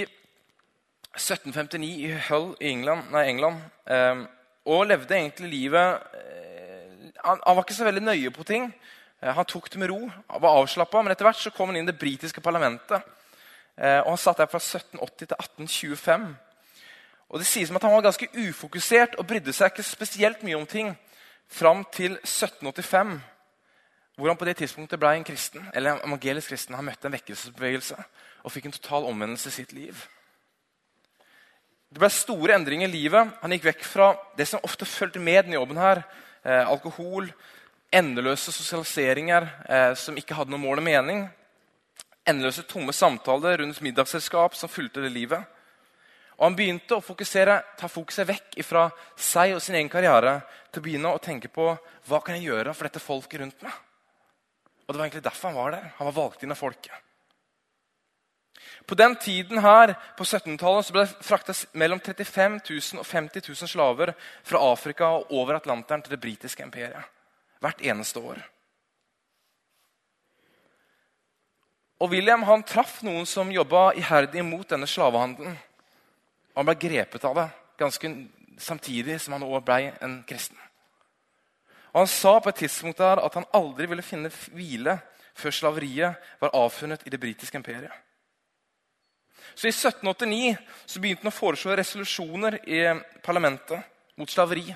1759 1.16 1.90
i 2.06 2.14
Hull 2.28 2.56
i 2.60 2.72
England, 2.72 3.12
nei, 3.14 3.28
England 3.30 3.62
eh, 3.88 4.24
og 4.66 4.88
levde 4.90 5.16
egentlig 5.16 5.52
livet 5.52 6.02
eh, 6.18 7.12
han, 7.26 7.40
han, 7.40 7.56
var 7.56 7.64
ikke 7.64 7.78
så 7.78 7.86
veldig 7.88 8.04
nøye 8.04 8.32
på 8.34 8.46
ting. 8.48 8.66
Eh, 9.22 9.32
han 9.34 9.46
tok 9.50 9.70
det 9.72 9.80
med 9.82 9.92
ro, 9.92 10.00
var 10.42 10.58
avslappa, 10.62 11.02
men 11.02 11.14
etter 11.14 11.28
hvert 11.28 11.42
så 11.42 11.54
kom 11.54 11.72
han 11.72 11.80
inn 11.80 11.88
i 11.88 11.92
det 11.92 12.00
britiske 12.02 12.42
parlamentet. 12.44 13.06
Eh, 13.78 14.00
og 14.02 14.14
Han 14.14 14.22
satt 14.22 14.42
der 14.42 14.50
fra 14.52 14.62
1780 14.62 15.28
til 15.28 15.38
1825. 15.38 16.28
Og 17.30 17.40
Det 17.40 17.48
sies 17.50 17.68
som 17.70 17.78
at 17.78 17.84
han 17.84 17.94
var 17.96 18.06
ganske 18.06 18.30
ufokusert 18.34 19.16
og 19.20 19.28
brydde 19.28 19.54
seg 19.54 19.72
ikke 19.72 19.86
spesielt 19.86 20.44
mye 20.46 20.58
om 20.58 20.68
ting 20.70 20.94
fram 21.50 21.84
til 21.94 22.18
1785 22.24 23.20
hvor 24.16 24.32
han 24.32 24.40
på 24.40 24.48
det 24.48 24.58
tidspunktet 24.62 25.00
ble 25.00 25.12
en 25.18 25.26
kristen, 25.28 25.66
eller 25.74 25.96
en 25.96 26.06
evangelisk 26.08 26.54
kristen. 26.54 26.76
Han 26.78 26.88
møtte 26.88 27.10
en 27.10 27.16
vekkelsesbevegelse 27.16 27.98
og 28.46 28.54
fikk 28.54 28.70
en 28.70 28.76
total 28.78 29.10
omvendelse 29.10 29.52
i 29.52 29.58
sitt 29.58 29.74
liv. 29.76 30.06
Det 31.92 32.00
ble 32.00 32.10
store 32.12 32.56
endringer 32.56 32.88
i 32.88 32.96
livet. 32.96 33.36
Han 33.42 33.56
gikk 33.56 33.70
vekk 33.70 33.84
fra 33.88 34.10
det 34.36 34.48
som 34.50 34.64
ofte 34.68 34.88
fulgte 34.88 35.20
med 35.20 35.46
denne 35.46 35.60
jobben. 35.60 35.78
her, 35.78 36.04
eh, 36.44 36.68
Alkohol, 36.68 37.32
endeløse 37.92 38.52
sosialiseringer 38.52 39.50
eh, 39.70 39.94
som 39.96 40.18
ikke 40.18 40.36
hadde 40.36 40.52
noe 40.52 40.60
mål 40.60 40.80
og 40.80 40.84
mening. 40.84 41.30
Endeløse 42.26 42.64
tomme 42.64 42.94
samtaler 42.94 43.58
rundt 43.58 43.82
middagsselskap 43.82 44.56
som 44.56 44.70
fulgte 44.70 45.02
det 45.02 45.12
livet. 45.12 45.44
Og 46.38 46.50
Han 46.50 46.56
begynte 46.56 46.96
å 46.96 47.04
fokusere, 47.04 47.64
ta 47.78 47.88
fokuset 47.88 48.28
vekk 48.28 48.64
fra 48.64 48.90
seg 49.16 49.56
og 49.56 49.62
sin 49.62 49.76
egen 49.76 49.90
karriere 49.90 50.42
til 50.72 50.82
å 50.82 50.84
begynne 50.84 51.14
å 51.16 51.22
tenke 51.22 51.48
på 51.48 51.78
hva 52.08 52.24
kan 52.24 52.36
jeg 52.36 52.50
gjøre 52.50 52.74
for 52.74 52.84
dette 52.84 53.00
folket 53.00 53.40
rundt 53.40 53.62
meg. 53.64 53.72
Og 54.86 54.94
det 54.94 55.00
var 55.00 55.06
egentlig 55.08 55.26
derfor 55.26 55.50
han 55.50 55.58
var 55.58 55.76
der. 55.76 55.92
Han 55.98 56.10
var 56.12 56.18
valgt 56.20 56.44
inn 56.44 56.54
av 56.54 56.60
folket. 56.60 56.94
På 58.86 58.96
den 58.96 59.16
tiden 59.16 59.58
her, 59.66 59.96
på 60.18 60.24
1700-tallet 60.24 60.92
ble 60.94 61.06
det 61.06 61.26
frakta 61.26 61.56
mellom 61.74 62.00
35 62.00 62.60
000 62.70 63.02
og 63.02 63.08
50 63.10 63.48
000 63.50 63.70
slaver 63.72 64.14
fra 64.46 64.62
Afrika 64.62 65.10
og 65.16 65.32
over 65.34 65.58
Atlanteren 65.58 66.04
til 66.06 66.14
det 66.14 66.22
britiske 66.22 66.64
imperiet. 66.64 67.10
Hvert 67.66 67.82
eneste 67.82 68.22
år. 68.22 68.44
Og 72.04 72.12
William 72.12 72.44
han 72.46 72.66
traff 72.68 73.00
noen 73.08 73.26
som 73.26 73.52
jobba 73.52 73.94
iherdig 73.98 74.44
mot 74.46 74.68
denne 74.70 74.88
slavehandelen. 74.90 75.56
Han 76.56 76.68
ble 76.68 76.78
grepet 76.80 77.26
av 77.26 77.40
det 77.40 77.50
ganske 77.80 78.12
samtidig 78.62 79.18
som 79.22 79.36
han 79.36 79.48
òg 79.48 79.64
ble 79.66 79.80
en 80.04 80.20
kristen. 80.28 80.60
Og 81.96 82.02
Han 82.02 82.08
sa 82.12 82.40
på 82.40 82.52
et 82.52 82.56
tidspunkt 82.60 83.00
der 83.00 83.22
at 83.24 83.34
han 83.34 83.46
aldri 83.56 83.86
ville 83.88 84.04
finne 84.04 84.28
hvile 84.52 84.98
før 85.36 85.54
slaveriet 85.56 86.26
var 86.42 86.52
avfunnet 86.52 87.06
i 87.08 87.12
det 87.14 87.20
britiske 87.20 87.56
imperiet. 87.56 87.92
Så 89.56 89.70
I 89.70 89.72
1789 89.72 90.58
så 90.86 91.00
begynte 91.00 91.24
han 91.24 91.32
å 91.32 91.36
foreslå 91.36 91.78
resolusjoner 91.80 92.58
i 92.68 92.82
parlamentet 93.24 93.80
mot 94.20 94.32
slaveri. 94.32 94.76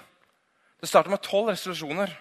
Det 0.79 0.87
startet 0.87 1.11
med 1.11 1.23
tolv 1.27 1.51
resolusjoner. 1.51 2.13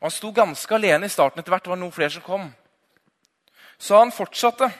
Og 0.00 0.08
Han 0.08 0.16
sto 0.16 0.32
ganske 0.32 0.74
alene 0.74 1.06
i 1.06 1.12
starten. 1.12 1.40
Etter 1.40 1.52
hvert 1.52 1.68
var 1.68 1.76
det 1.76 1.84
noen 1.84 1.92
flere 1.92 2.16
som 2.16 2.24
kom. 2.24 2.48
Så 3.78 3.98
han 3.98 4.12
fortsatte. 4.12 4.70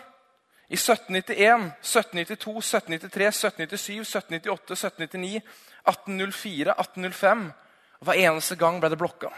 I 0.73 0.79
1791, 0.81 1.69
1792, 1.85 2.57
1793, 2.65 3.29
1797, 3.29 4.01
1798, 4.09 4.73
1799, 4.73 5.43
1804, 5.85 6.73
1805 6.81 7.45
og 7.51 7.63
Hver 8.03 8.19
eneste 8.19 8.57
gang 8.59 8.81
ble 8.83 8.91
det 8.91 8.99
blokka. 8.99 9.31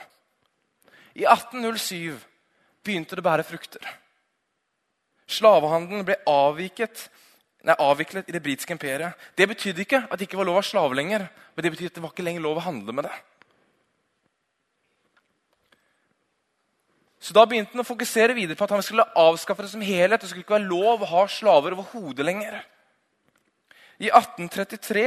I 1.14 1.26
1807 1.28 2.16
begynte 2.84 3.16
det 3.16 3.22
å 3.22 3.28
bære 3.28 3.46
frukter. 3.46 3.84
Slavehandelen 5.30 6.04
ble 6.04 6.16
avviket, 6.28 7.06
nei, 7.64 7.76
avviklet 7.80 8.28
i 8.28 8.34
det 8.34 8.42
britiske 8.44 8.74
imperiet. 8.74 9.14
Det 9.36 9.48
betydde 9.48 9.84
ikke 9.84 10.02
at 10.08 10.18
det 10.18 10.28
ikke 10.28 10.40
var 10.40 10.48
lov 10.48 10.58
å 10.58 10.62
ha 10.62 10.66
slave 10.66 10.96
lenger, 10.96 11.28
men 11.54 11.64
det 11.64 11.72
betydde 11.74 11.92
at 11.92 12.00
det 12.00 12.04
var 12.04 12.12
ikke 12.12 12.26
lenger 12.26 12.44
lov 12.44 12.60
å 12.60 12.66
handle 12.66 12.96
med 12.96 13.08
det. 13.08 13.14
Så 17.24 17.32
Da 17.32 17.46
begynte 17.48 17.72
han 17.72 17.80
å 17.80 17.88
fokusere 17.88 18.36
videre 18.36 18.56
på 18.58 18.66
at 18.66 18.74
han 18.74 18.82
skulle 18.84 19.06
avskaffe 19.16 19.64
det 19.64 19.70
som 19.72 19.80
helhet. 19.80 20.20
Det 20.20 20.28
skulle 20.28 20.44
ikke 20.44 20.58
være 20.58 20.68
lov 20.68 21.00
å 21.00 21.08
ha 21.08 21.22
slaver 21.24 21.72
overhodet 21.72 22.26
lenger. 22.26 22.58
I 23.96 24.10
1833 24.10 25.06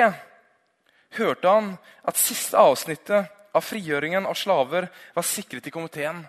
hørte 1.19 1.51
han 1.51 1.75
at 2.01 2.17
siste 2.17 2.57
avsnittet 2.57 3.36
av 3.57 3.65
frigjøringen 3.65 4.27
av 4.29 4.37
slaver 4.37 4.87
var 5.15 5.25
sikret 5.25 5.67
i 5.67 5.73
komiteen. 5.73 6.21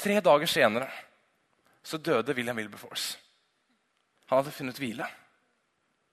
Tre 0.00 0.20
dager 0.24 0.48
senere 0.48 0.88
så 1.82 1.98
døde 1.98 2.34
William 2.36 2.58
Wilberforce. 2.60 3.16
Han 4.28 4.40
hadde 4.40 4.54
funnet 4.54 4.78
hvile. 4.78 5.06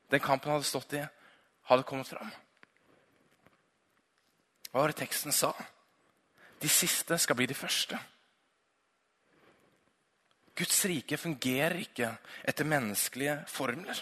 Den 0.10 0.24
kampen 0.24 0.50
han 0.50 0.58
hadde 0.58 0.70
stått 0.70 0.96
i, 0.98 1.04
hadde 1.68 1.86
kommet 1.88 2.10
fram. 2.10 2.30
Hva 4.72 4.84
var 4.84 4.92
det 4.92 5.02
teksten 5.02 5.36
sa? 5.36 5.52
De 6.62 6.70
siste 6.72 7.18
skal 7.22 7.38
bli 7.38 7.48
de 7.50 7.58
første. 7.58 8.00
Guds 10.58 10.80
rike 10.90 11.20
fungerer 11.22 11.78
ikke 11.84 12.10
etter 12.48 12.66
menneskelige 12.66 13.36
formler. 13.52 14.00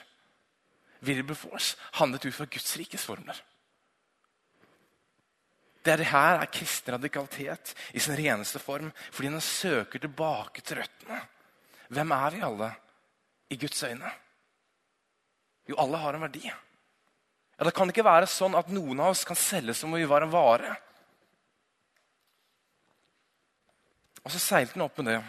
Wilberforce 1.06 1.76
handlet 2.00 2.30
ut 2.30 2.38
fra 2.38 2.48
Guds 2.48 2.78
rikes 2.80 3.04
formler. 3.04 3.42
Det, 5.86 6.00
her 6.10 6.40
er 6.42 6.50
kristen 6.50 6.96
radikalitet 6.96 7.76
i 7.94 8.02
sin 8.02 8.18
reneste 8.18 8.60
form, 8.60 8.90
fordi 9.12 9.30
den 9.30 9.42
søker 9.42 10.02
tilbake 10.02 10.64
til 10.66 10.80
røttene. 10.82 11.20
Hvem 11.94 12.12
er 12.12 12.34
vi 12.34 12.46
alle 12.48 12.70
i 13.54 13.58
Guds 13.62 13.84
øyne? 13.86 14.12
Jo, 15.70 15.78
alle 15.82 15.98
har 16.02 16.18
en 16.18 16.26
verdi. 16.26 16.46
Ja, 16.48 17.64
Det 17.64 17.74
kan 17.74 17.90
ikke 17.90 18.06
være 18.06 18.28
sånn 18.30 18.58
at 18.58 18.70
noen 18.74 19.00
av 19.00 19.14
oss 19.14 19.24
kan 19.26 19.38
selges 19.38 19.80
som 19.82 19.94
om 19.94 20.00
vi 20.00 20.10
var 20.10 20.26
en 20.26 20.34
vare. 20.34 20.76
Og 24.26 24.34
så 24.34 24.42
seilte 24.42 24.74
den 24.74 24.86
opp 24.88 24.98
med 24.98 25.12
det, 25.14 25.20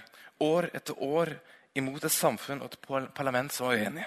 år 0.41 0.71
etter 0.73 1.03
år, 1.05 1.35
imot 1.77 2.05
et 2.05 2.13
samfunn 2.13 2.63
og 2.65 2.73
et 2.73 3.13
parlament 3.15 3.53
som 3.53 3.69
var 3.69 3.77
uenig. 3.77 4.07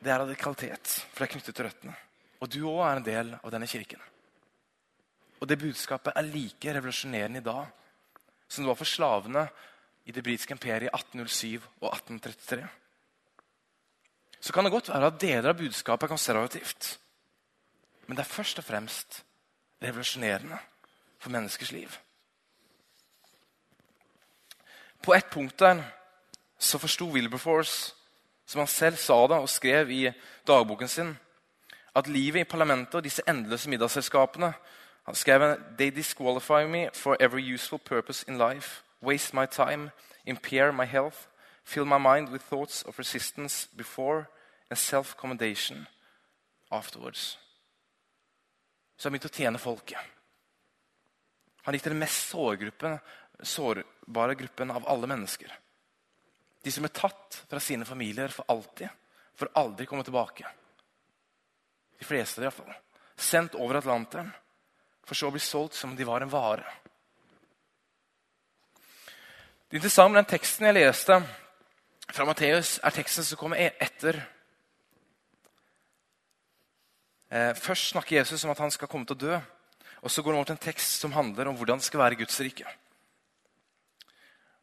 Det 0.00 0.12
er 0.12 0.22
radikalitet, 0.22 0.92
for 1.12 1.24
det 1.24 1.28
er 1.28 1.32
knyttet 1.32 1.56
til 1.56 1.66
røttene. 1.66 1.94
Og 2.38 2.50
du 2.52 2.60
òg 2.70 2.84
er 2.86 3.00
en 3.00 3.06
del 3.06 3.32
av 3.38 3.50
denne 3.50 3.66
kirken. 3.66 4.00
Og 5.40 5.48
det 5.48 5.58
budskapet 5.58 6.14
er 6.14 6.26
like 6.26 6.74
revolusjonerende 6.74 7.42
i 7.42 7.46
dag 7.46 7.66
som 8.48 8.64
det 8.64 8.70
var 8.70 8.78
for 8.78 8.88
slavene 8.88 9.44
i 10.08 10.14
det 10.14 10.24
britiske 10.24 10.54
imperiet 10.54 10.88
i 10.88 10.92
1807 10.92 11.62
og 11.80 11.90
1833. 11.92 12.68
Så 14.40 14.52
kan 14.52 14.64
det 14.64 14.72
godt 14.72 14.88
være 14.88 15.10
at 15.10 15.20
deler 15.20 15.50
av 15.50 15.58
budskapet 15.58 16.06
er 16.06 16.14
konservativt. 16.14 16.98
Men 18.06 18.16
det 18.16 18.24
er 18.24 18.34
først 18.34 18.58
og 18.58 18.64
fremst 18.64 19.22
revolusjonerende 19.82 20.58
for 21.18 21.30
menneskers 21.30 21.72
liv. 21.72 21.98
På 25.02 25.14
ett 25.14 25.30
punkt 25.30 25.58
der 25.58 25.82
så 26.58 26.78
forsto 26.78 27.10
Wilberforce 27.12 27.94
som 28.48 28.62
han 28.62 28.70
selv 28.72 28.96
sa 28.96 29.20
det 29.28 29.36
og 29.36 29.50
skrev 29.52 29.90
i 29.92 30.02
dagboken 30.48 30.88
sin, 30.88 31.12
at 31.94 32.08
livet 32.08 32.40
i 32.40 32.48
parlamentet 32.48 32.94
og 32.94 33.04
disse 33.04 33.22
endeløse 33.28 33.68
middagsselskapene 33.70 34.52
Han 35.08 35.14
skrev 35.14 35.56
«They 35.78 35.90
disqualify 35.90 36.66
me 36.66 36.90
for 36.92 37.16
every 37.20 37.54
useful 37.54 37.78
purpose 37.78 38.24
in 38.28 38.38
life, 38.38 38.82
waste 39.00 39.34
my 39.34 39.46
time, 39.46 39.90
impair 40.26 40.70
my 40.70 40.84
health, 40.84 41.28
fill 41.64 41.84
my 41.84 41.98
mind 41.98 42.28
with 42.28 42.44
thoughts 42.44 42.82
of 42.82 42.98
resistance 42.98 43.68
before 43.76 44.24
and 44.70 44.78
self-commendation 44.78 45.86
afterwards». 46.70 47.38
Så 48.98 49.08
han 49.08 49.12
begynte 49.12 49.32
å 49.32 49.36
tjene 49.36 49.58
folket. 49.58 49.98
Han 51.64 51.74
gikk 51.74 51.82
til 51.82 51.94
den 51.94 52.02
mest 52.04 52.28
sårbare 53.42 54.34
gruppen 54.34 54.70
av 54.70 54.84
alle 54.88 55.06
mennesker. 55.06 55.48
De 56.68 56.72
som 56.74 56.84
er 56.84 56.92
tatt 56.92 57.38
fra 57.48 57.60
sine 57.64 57.86
familier 57.88 58.28
for 58.28 58.44
alltid, 58.52 58.90
for 59.32 59.48
aldri 59.56 59.86
komme 59.88 60.04
tilbake. 60.04 60.44
De 61.96 62.04
fleste, 62.04 62.42
iallfall. 62.44 62.74
Sendt 63.16 63.54
over 63.56 63.78
Atlanteren, 63.78 64.28
for 65.00 65.16
så 65.16 65.30
å 65.30 65.32
bli 65.32 65.40
solgt 65.40 65.78
som 65.78 65.94
om 65.94 65.96
de 65.96 66.04
var 66.04 66.20
en 66.20 66.28
vare. 66.28 66.66
Det 69.68 69.80
interessante 69.80 70.12
med 70.12 70.20
den 70.20 70.28
teksten 70.34 70.68
jeg 70.68 70.76
leste 70.76 71.16
fra 72.12 72.26
Matteus, 72.28 72.74
er 72.84 72.96
teksten 72.98 73.24
som 73.24 73.40
kommer 73.40 73.64
e- 73.64 73.72
etter. 73.80 74.20
Eh, 77.32 77.54
først 77.56 77.94
snakker 77.94 78.18
Jesus 78.20 78.44
om 78.44 78.52
at 78.52 78.60
han 78.60 78.76
skal 78.76 78.92
komme 78.92 79.08
til 79.08 79.16
å 79.16 79.24
dø. 79.24 79.40
Og 80.04 80.12
Så 80.12 80.20
går 80.20 80.36
han 80.36 80.42
over 80.42 80.52
til 80.52 80.58
en 80.60 80.66
tekst 80.68 81.00
som 81.00 81.16
handler 81.16 81.48
om 81.48 81.56
hvordan 81.56 81.80
det 81.80 81.88
skal 81.88 82.04
være 82.04 82.20
Guds 82.20 82.40
rike. 82.44 82.68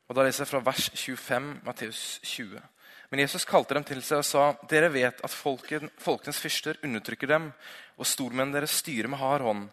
Og 0.06 0.16
Da 0.16 0.26
leser 0.26 0.44
jeg 0.44 0.52
fra 0.52 0.62
vers 0.66 0.90
25, 0.94 1.48
Matteus 1.66 2.02
20. 2.24 2.62
Men 3.10 3.22
Jesus 3.22 3.46
kalte 3.46 3.78
dem 3.78 3.86
til 3.86 4.02
seg 4.06 4.22
og 4.22 4.28
sa, 4.28 4.44
dere 4.70 4.92
vet 4.94 5.22
at 5.24 5.34
folken, 5.34 5.90
folkenes 6.02 6.42
fyrster 6.42 6.78
undertrykker 6.86 7.30
dem, 7.30 7.50
og 7.98 8.10
stormennene 8.10 8.60
deres 8.60 8.80
styrer 8.82 9.10
med 9.10 9.22
hard 9.22 9.46
hånd. 9.46 9.68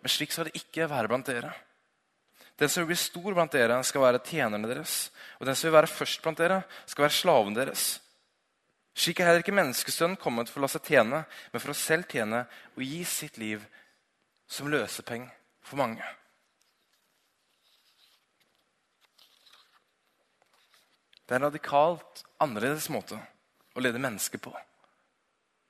Men 0.00 0.12
slik 0.12 0.32
skal 0.32 0.48
det 0.48 0.60
ikke 0.60 0.88
være 0.90 1.10
blant 1.12 1.28
dere. 1.28 1.52
Den 2.60 2.68
som 2.68 2.82
vil 2.82 2.92
bli 2.92 3.00
stor 3.00 3.32
blant 3.32 3.56
dere, 3.56 3.78
skal 3.88 4.04
være 4.04 4.22
tjenerne 4.24 4.68
deres. 4.68 5.08
Og 5.40 5.48
den 5.48 5.56
som 5.56 5.68
vil 5.68 5.78
være 5.78 5.92
først 5.92 6.20
blant 6.24 6.40
dere, 6.40 6.62
skal 6.84 7.06
være 7.06 7.16
slaven 7.16 7.56
deres. 7.56 7.84
Slik 8.96 9.20
er 9.20 9.30
heller 9.30 9.44
ikke 9.44 9.56
menneskesønnen 9.56 10.18
kommet 10.20 10.50
for 10.50 10.60
å 10.60 10.66
la 10.66 10.72
seg 10.72 10.84
tjene, 10.90 11.22
men 11.24 11.62
for 11.62 11.72
å 11.72 11.78
selv 11.78 12.08
tjene 12.10 12.44
og 12.74 12.82
gi 12.84 13.04
sitt 13.08 13.38
liv 13.40 13.64
som 14.50 14.68
løsepeng 14.68 15.28
for 15.64 15.80
mange. 15.80 16.04
Det 21.30 21.36
er 21.36 21.44
en 21.44 21.46
radikalt 21.46 22.24
annerledes 22.42 22.88
måte 22.90 23.14
å 23.78 23.82
lede 23.84 24.00
mennesker 24.02 24.40
på 24.42 24.50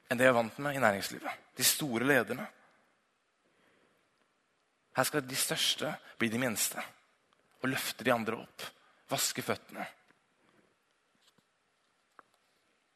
enn 0.08 0.16
det 0.16 0.24
jeg 0.24 0.32
er 0.32 0.38
vant 0.38 0.56
med 0.64 0.78
i 0.78 0.80
næringslivet. 0.80 1.42
De 1.52 1.66
store 1.68 2.06
lederne. 2.08 2.46
Her 4.96 5.06
skal 5.06 5.26
de 5.28 5.36
største 5.36 5.92
bli 6.16 6.30
de 6.32 6.40
minste 6.40 6.80
og 7.60 7.68
løfte 7.74 8.08
de 8.08 8.14
andre 8.14 8.40
opp. 8.40 8.64
Vaske 9.12 9.44
føttene. 9.44 9.84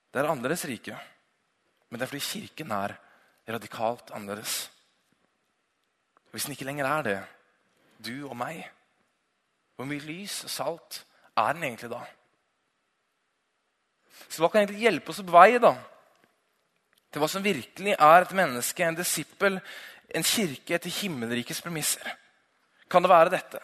Det 0.09 0.25
er 0.25 0.33
annerledes 0.33 0.65
rike, 0.73 0.97
men 1.91 2.01
det 2.01 2.09
er 2.09 2.15
fordi 2.15 2.27
Kirken 2.31 2.75
er 2.81 2.97
radikalt 3.59 4.17
annerledes. 4.17 4.57
Hvis 6.33 6.49
den 6.49 6.57
ikke 6.57 6.73
lenger 6.73 6.89
er 6.97 7.09
det, 7.13 7.23
du 8.09 8.15
og 8.25 8.39
meg, 8.41 8.65
hvor 9.77 9.93
mye 9.93 10.09
lys 10.09 10.47
og 10.49 10.57
salt 10.57 11.05
er 11.37 11.53
den 11.53 11.69
egentlig 11.69 11.93
da? 11.93 12.07
Så 14.29 14.43
hva 14.43 14.51
kan 14.51 14.63
egentlig 14.63 14.85
hjelpe 14.87 15.13
oss 15.13 15.23
på 15.25 15.35
vei 15.35 15.59
da? 15.63 15.75
til 17.15 17.23
hva 17.23 17.31
som 17.31 17.45
virkelig 17.47 17.95
er 17.95 18.25
et 18.25 18.35
menneske, 18.35 18.83
en 18.83 18.97
disippel, 18.99 19.61
en 20.11 20.27
kirke 20.27 20.75
etter 20.75 20.91
himmelrikets 20.91 21.63
premisser? 21.63 22.09
Kan 22.91 23.05
det 23.05 23.11
være 23.13 23.31
dette? 23.37 23.61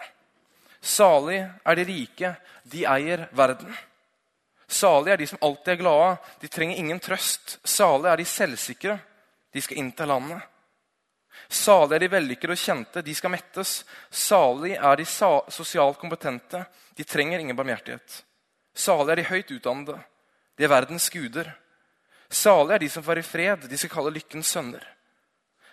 Salig 0.81 1.41
er 1.43 1.77
de 1.77 1.87
rike, 1.89 2.31
de 2.71 2.85
eier 2.87 3.27
verden. 3.35 3.75
Salig 4.71 5.11
er 5.11 5.19
de 5.19 5.27
som 5.27 5.43
alltid 5.43 5.73
er 5.75 5.81
glade, 5.81 6.13
de 6.41 6.53
trenger 6.53 6.79
ingen 6.79 7.03
trøst. 7.03 7.59
Salig 7.67 8.13
er 8.13 8.23
de 8.23 8.29
selvsikre, 8.31 8.97
de 9.51 9.65
skal 9.67 9.83
innta 9.83 10.07
landet. 10.07 10.47
Salig 11.51 11.99
er 11.99 12.05
de 12.05 12.13
vellykkede 12.15 12.55
og 12.55 12.63
kjente, 12.63 13.03
de 13.03 13.17
skal 13.19 13.35
mettes. 13.35 13.81
Salig 14.15 14.77
er 14.79 15.03
de 15.03 15.09
sosialt 15.11 15.99
kompetente, 15.99 16.63
de 16.95 17.03
trenger 17.03 17.43
ingen 17.43 17.59
barmhjertighet. 17.59 18.23
Salig 18.79 19.17
er 19.17 19.25
de 19.25 19.29
høyt 19.33 19.53
utdannede, 19.59 19.99
de 20.61 20.67
er 20.67 20.75
verdens 20.75 21.09
guder. 21.09 21.49
Salig 22.29 22.75
er 22.75 22.83
de 22.83 22.89
som 22.93 23.05
får 23.05 23.23
i 23.23 23.25
fred, 23.25 23.63
de 23.65 23.79
skal 23.81 23.91
kalle 23.95 24.13
lykkens 24.13 24.51
sønner. 24.53 24.83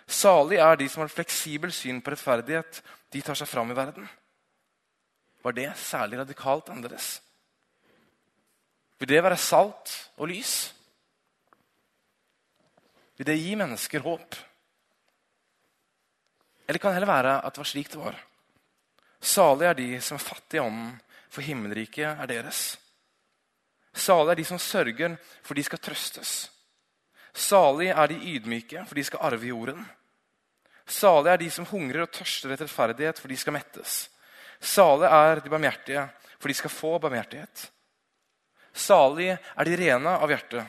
Salig 0.08 0.56
er 0.64 0.78
de 0.80 0.86
som 0.88 1.02
har 1.02 1.10
et 1.10 1.16
fleksibelt 1.18 1.76
syn 1.76 2.00
på 2.00 2.14
rettferdighet, 2.14 2.80
de 3.12 3.20
tar 3.20 3.36
seg 3.36 3.50
fram 3.50 3.68
i 3.68 3.76
verden. 3.76 4.08
Var 5.44 5.56
det 5.58 5.68
særlig 5.76 6.22
radikalt 6.22 6.72
annerledes? 6.72 7.10
Vil 8.98 9.12
det 9.12 9.20
være 9.22 9.36
salt 9.36 9.92
og 10.16 10.32
lys? 10.32 10.56
Vil 13.20 13.28
det 13.28 13.38
gi 13.42 13.54
mennesker 13.60 14.08
håp? 14.08 14.40
Eller 16.64 16.80
kan 16.80 16.90
det 16.90 17.02
heller 17.02 17.12
være 17.12 17.38
at 17.44 17.52
det 17.52 17.66
var 17.66 17.74
slik 17.76 17.92
det 17.92 18.00
var? 18.00 18.18
Salig 19.20 19.68
er 19.68 19.80
de 19.84 19.94
som 20.00 20.16
er 20.16 20.28
fattige 20.32 20.62
i 20.62 20.64
ånden, 20.64 20.92
for 21.28 21.44
himmelriket 21.44 22.08
er 22.08 22.36
deres. 22.38 22.78
Salig 23.98 24.32
er 24.32 24.40
de 24.40 24.46
som 24.46 24.60
sørger, 24.62 25.16
for 25.42 25.58
de 25.58 25.64
skal 25.66 25.80
trøstes. 25.82 26.34
Salig 27.34 27.90
er 27.90 28.10
de 28.10 28.18
ydmyke, 28.34 28.84
for 28.86 28.98
de 28.98 29.04
skal 29.04 29.24
arve 29.26 29.50
jorden. 29.50 29.82
Salig 30.88 31.32
er 31.32 31.42
de 31.42 31.50
som 31.50 31.66
hungrer 31.68 32.06
og 32.06 32.12
tørster 32.14 32.54
etter 32.54 32.68
rettferdighet, 32.68 33.18
for 33.18 33.28
de 33.28 33.36
skal 33.36 33.56
mettes. 33.58 33.98
Salig 34.60 35.10
er 35.10 35.42
de 35.42 35.52
barmhjertige, 35.52 36.06
for 36.38 36.48
de 36.48 36.56
skal 36.56 36.72
få 36.72 36.94
barmhjertighet. 37.02 37.66
Salig 38.72 39.32
er 39.34 39.68
de 39.68 39.76
rene 39.76 40.14
av 40.14 40.30
hjerte, 40.30 40.64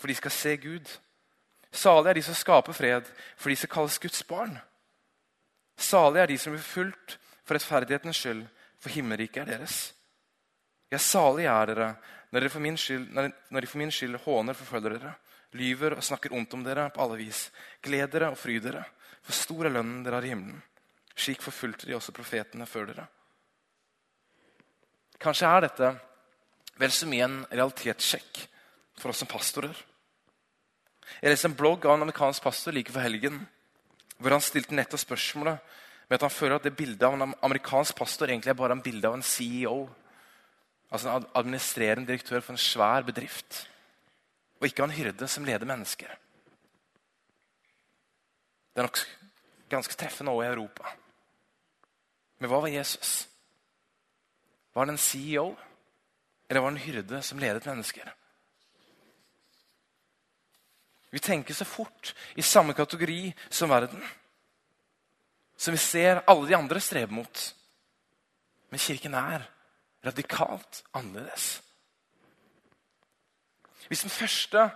for 0.00 0.08
de 0.08 0.16
skal 0.16 0.34
se 0.34 0.56
Gud. 0.60 0.90
Salig 1.70 2.10
er 2.10 2.18
de 2.18 2.24
som 2.26 2.36
skaper 2.36 2.76
fred, 2.76 3.08
for 3.36 3.52
de 3.52 3.56
skal 3.60 3.72
kalles 3.76 4.00
Guds 4.02 4.22
barn. 4.26 4.56
Salig 5.78 6.22
er 6.22 6.32
de 6.32 6.38
som 6.40 6.56
blir 6.56 6.64
fulgt 6.64 7.18
for 7.44 7.56
rettferdighetens 7.56 8.18
skyld, 8.20 8.44
for 8.80 8.92
himmelriket 8.92 9.44
er 9.44 9.52
deres. 9.54 9.90
Ja, 10.90 10.98
salig 10.98 11.46
er 11.46 11.70
dere 11.70 11.90
når, 12.30 12.40
dere 12.40 12.52
for 12.52 12.62
min 12.62 12.78
skyld, 12.78 13.08
de 13.10 13.90
skyld 13.90 14.20
håner 14.24 14.54
forfølger 14.54 14.96
dere, 14.96 15.14
lyver 15.58 15.96
og 15.96 16.04
snakker 16.06 16.34
ondt 16.36 16.54
om 16.54 16.62
dere 16.64 16.88
på 16.94 17.02
alle 17.02 17.18
vis. 17.18 17.48
Gled 17.82 18.12
dere 18.12 18.30
og 18.30 18.38
fry 18.38 18.58
dere, 18.62 18.84
for 19.22 19.34
stor 19.34 19.66
er 19.66 19.74
lønnen 19.74 20.04
dere 20.06 20.20
har 20.20 20.26
i 20.26 20.30
himmelen. 20.30 20.62
Slik 21.18 21.42
forfulgte 21.42 21.88
de 21.88 21.96
også 21.96 22.14
profetene 22.14 22.68
før 22.70 22.92
dere. 22.92 23.08
Kanskje 25.20 25.50
er 25.50 25.66
dette 25.66 25.90
vel 26.80 26.92
så 26.94 27.08
mye 27.10 27.26
en 27.26 27.40
realitetssjekk 27.50 28.44
for 29.00 29.12
oss 29.12 29.20
som 29.20 29.28
pastorer. 29.28 29.74
Jeg 31.20 31.32
leste 31.32 31.50
en 31.50 31.56
blogg 31.58 31.84
av 31.84 31.98
en 31.98 32.06
amerikansk 32.06 32.44
pastor 32.44 32.72
like 32.76 32.92
for 32.94 33.02
helgen 33.04 33.42
hvor 34.20 34.36
han 34.36 34.44
stilte 34.44 34.76
nettopp 34.76 35.02
spørsmålet 35.02 35.72
med 36.08 36.16
at 36.16 36.24
han 36.26 36.32
føler 36.32 36.58
at 36.58 36.66
det 36.66 36.76
bildet 36.76 37.04
av 37.06 37.16
en 37.16 37.34
amerikansk 37.46 37.96
pastor 37.96 38.30
egentlig 38.30 38.52
er 38.52 38.58
bare 38.58 38.76
en 38.76 38.84
bilde 38.84 39.08
av 39.08 39.16
en 39.16 39.24
CEO. 39.24 39.88
Altså 40.90 41.10
en 41.10 41.26
administrerende 41.34 42.06
direktør 42.06 42.40
for 42.40 42.52
en 42.52 42.58
svær 42.58 43.02
bedrift. 43.06 43.70
Og 44.60 44.66
ikke 44.66 44.82
en 44.84 44.90
hyrde 44.90 45.28
som 45.28 45.44
leder 45.44 45.66
mennesker. 45.66 46.08
Det 48.70 48.82
er 48.82 48.82
nok 48.82 48.98
ganske 49.70 49.94
treffende 49.94 50.32
også 50.32 50.48
i 50.48 50.52
Europa. 50.54 50.94
Men 52.38 52.50
hva 52.50 52.60
var 52.60 52.72
Jesus? 52.72 53.28
Var 54.74 54.84
han 54.84 54.94
en 54.94 54.98
CEO, 54.98 55.56
eller 56.48 56.60
var 56.60 56.70
han 56.70 56.78
en 56.78 56.84
hyrde 56.84 57.22
som 57.22 57.38
ledet 57.38 57.66
mennesker? 57.66 58.10
Vi 61.10 61.18
tenker 61.18 61.54
så 61.54 61.64
fort 61.64 62.14
i 62.36 62.42
samme 62.42 62.74
kategori 62.74 63.34
som 63.50 63.70
verden. 63.70 64.02
Som 65.56 65.74
vi 65.74 65.78
ser 65.78 66.22
alle 66.26 66.48
de 66.48 66.56
andre 66.56 66.80
strebe 66.80 67.14
mot. 67.14 67.54
Men 68.70 68.78
kirken 68.78 69.14
er 69.14 69.48
radikalt 70.04 70.82
annerledes. 70.96 71.60
Hvis 73.88 74.04
den 74.06 74.12
første 74.14 74.68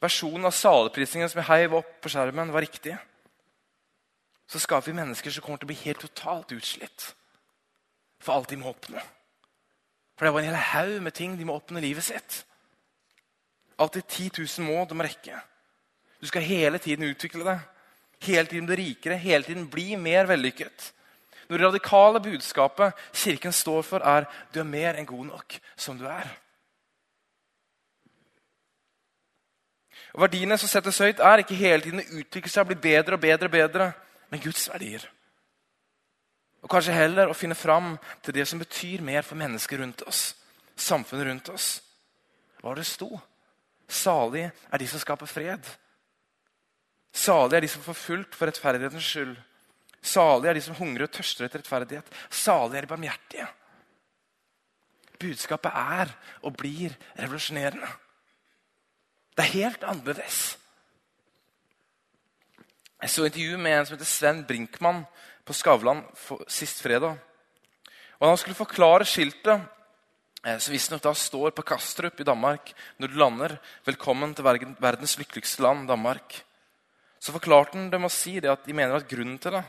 versjonen 0.00 0.48
av 0.48 0.56
saleprisningen 0.56 1.28
som 1.28 1.42
jeg 1.42 1.50
heiv 1.50 1.76
opp 1.80 1.96
på 2.00 2.12
skjermen, 2.12 2.52
var 2.52 2.64
riktig, 2.64 2.96
så 4.50 4.58
skaper 4.58 4.90
vi 4.90 4.98
mennesker 4.98 5.30
som 5.30 5.44
kommer 5.44 5.60
til 5.60 5.68
å 5.68 5.72
bli 5.72 5.82
helt 5.84 6.02
totalt 6.02 6.54
utslitt 6.56 7.10
for 8.20 8.34
alt 8.34 8.50
de 8.50 8.58
må 8.60 8.72
oppnå. 8.72 9.00
For 10.18 10.26
det 10.26 10.32
var 10.34 10.42
en 10.42 10.50
hel 10.50 10.64
haug 10.74 10.96
med 11.04 11.14
ting 11.16 11.36
de 11.38 11.46
må 11.48 11.54
oppnå 11.56 11.80
i 11.80 11.86
livet 11.86 12.04
sitt. 12.04 12.42
Alltid 13.80 14.04
10 14.08 14.42
000 14.60 14.66
mål 14.68 14.88
de 14.90 14.98
må 14.98 15.06
rekke. 15.06 15.38
Du 16.20 16.26
skal 16.28 16.44
hele 16.44 16.80
tiden 16.82 17.06
utvikle 17.08 17.46
deg. 17.46 17.62
Hele 18.20 18.44
tiden 18.44 18.66
bli 18.68 18.76
rikere, 18.76 19.16
hele 19.16 19.46
tiden 19.46 19.68
bli 19.72 19.94
mer 19.96 20.28
vellykket. 20.28 20.90
Det 21.50 21.58
radikale 21.58 22.20
budskapet 22.22 22.94
Kirken 23.12 23.52
står 23.52 23.82
for, 23.82 24.04
er 24.06 24.28
du 24.54 24.60
er 24.60 24.68
mer 24.68 24.94
enn 24.94 25.08
god 25.08 25.26
nok 25.32 25.56
som 25.74 25.98
du 25.98 26.06
er. 26.06 26.28
Og 30.14 30.22
Verdiene 30.24 30.58
som 30.58 30.70
settes 30.70 30.98
høyt, 31.02 31.18
er 31.18 31.42
ikke 31.42 31.58
hele 31.58 31.82
tiden 31.82 32.02
å 32.02 32.20
utvikle 32.22 32.50
seg 32.50 32.62
og 32.62 32.70
bli 32.70 32.78
bedre 32.82 33.18
og 33.18 33.22
bedre, 33.22 33.50
og 33.50 33.54
bedre, 33.54 33.90
men 34.30 34.42
Guds 34.42 34.68
verdier. 34.70 35.04
Og 36.62 36.70
kanskje 36.70 36.94
heller 36.94 37.30
å 37.30 37.36
finne 37.36 37.58
fram 37.58 37.96
til 38.22 38.36
det 38.36 38.46
som 38.46 38.62
betyr 38.62 39.02
mer 39.02 39.26
for 39.26 39.38
mennesker 39.38 39.82
rundt 39.82 40.06
oss. 40.06 40.34
Samfunnet 40.76 41.26
rundt 41.26 41.50
oss. 41.50 41.68
Hva 42.62 42.74
det 42.78 42.86
sto? 42.86 43.10
Salig 43.90 44.46
er 44.46 44.78
de 44.78 44.86
som 44.86 45.02
skaper 45.02 45.26
fred. 45.26 45.66
Salig 47.10 47.58
er 47.58 47.66
de 47.66 47.70
som 47.72 47.82
får 47.82 48.02
fulgt 48.06 48.36
for 48.38 48.46
rettferdighetens 48.46 49.06
skyld. 49.06 49.38
Salig 50.02 50.48
er 50.48 50.56
de 50.56 50.62
som 50.64 50.76
hungrer 50.78 51.06
og 51.06 51.12
tørster 51.12 51.46
etter 51.46 51.60
rettferdighet. 51.60 52.06
Salige 52.32 52.80
er 52.80 52.86
de 52.86 52.92
barmhjertige. 52.92 53.48
Budskapet 55.20 55.72
er 55.76 56.14
og 56.42 56.56
blir 56.56 56.94
revolusjonerende. 57.18 57.90
Det 59.36 59.44
er 59.44 59.56
helt 59.56 59.84
annerledes. 59.84 60.38
Jeg 63.00 63.10
så 63.10 63.26
intervju 63.28 63.58
med 63.58 63.78
en 63.78 63.86
som 63.86 63.96
heter 63.96 64.08
Sven 64.08 64.40
Brinkmann 64.48 65.04
på 65.44 65.56
Skavlan 65.56 66.02
sist 66.48 66.82
fredag. 66.84 67.16
Og 68.20 68.28
Han 68.28 68.36
skulle 68.36 68.56
forklare 68.56 69.04
skiltet 69.08 69.68
Eh, 70.40 70.56
som 70.56 70.72
visstnok 70.72 71.02
da 71.04 71.12
står 71.12 71.52
på 71.52 71.64
Kastrup 71.68 72.20
i 72.20 72.24
Danmark 72.24 72.72
når 72.96 73.08
du 73.08 73.18
lander 73.20 73.58
'Velkommen 73.84 74.34
til 74.34 74.44
verdens 74.80 75.18
lykkeligste 75.18 75.62
land, 75.62 75.88
Danmark'. 75.88 76.42
Så 77.20 77.32
forklarte 77.32 77.76
han 77.76 77.90
dem 77.90 78.04
å 78.04 78.08
si 78.08 78.40
det 78.40 78.48
at 78.50 78.64
de 78.64 78.72
mener 78.72 78.96
at 78.96 79.08
grunnen 79.08 79.38
til 79.38 79.52
det 79.52 79.64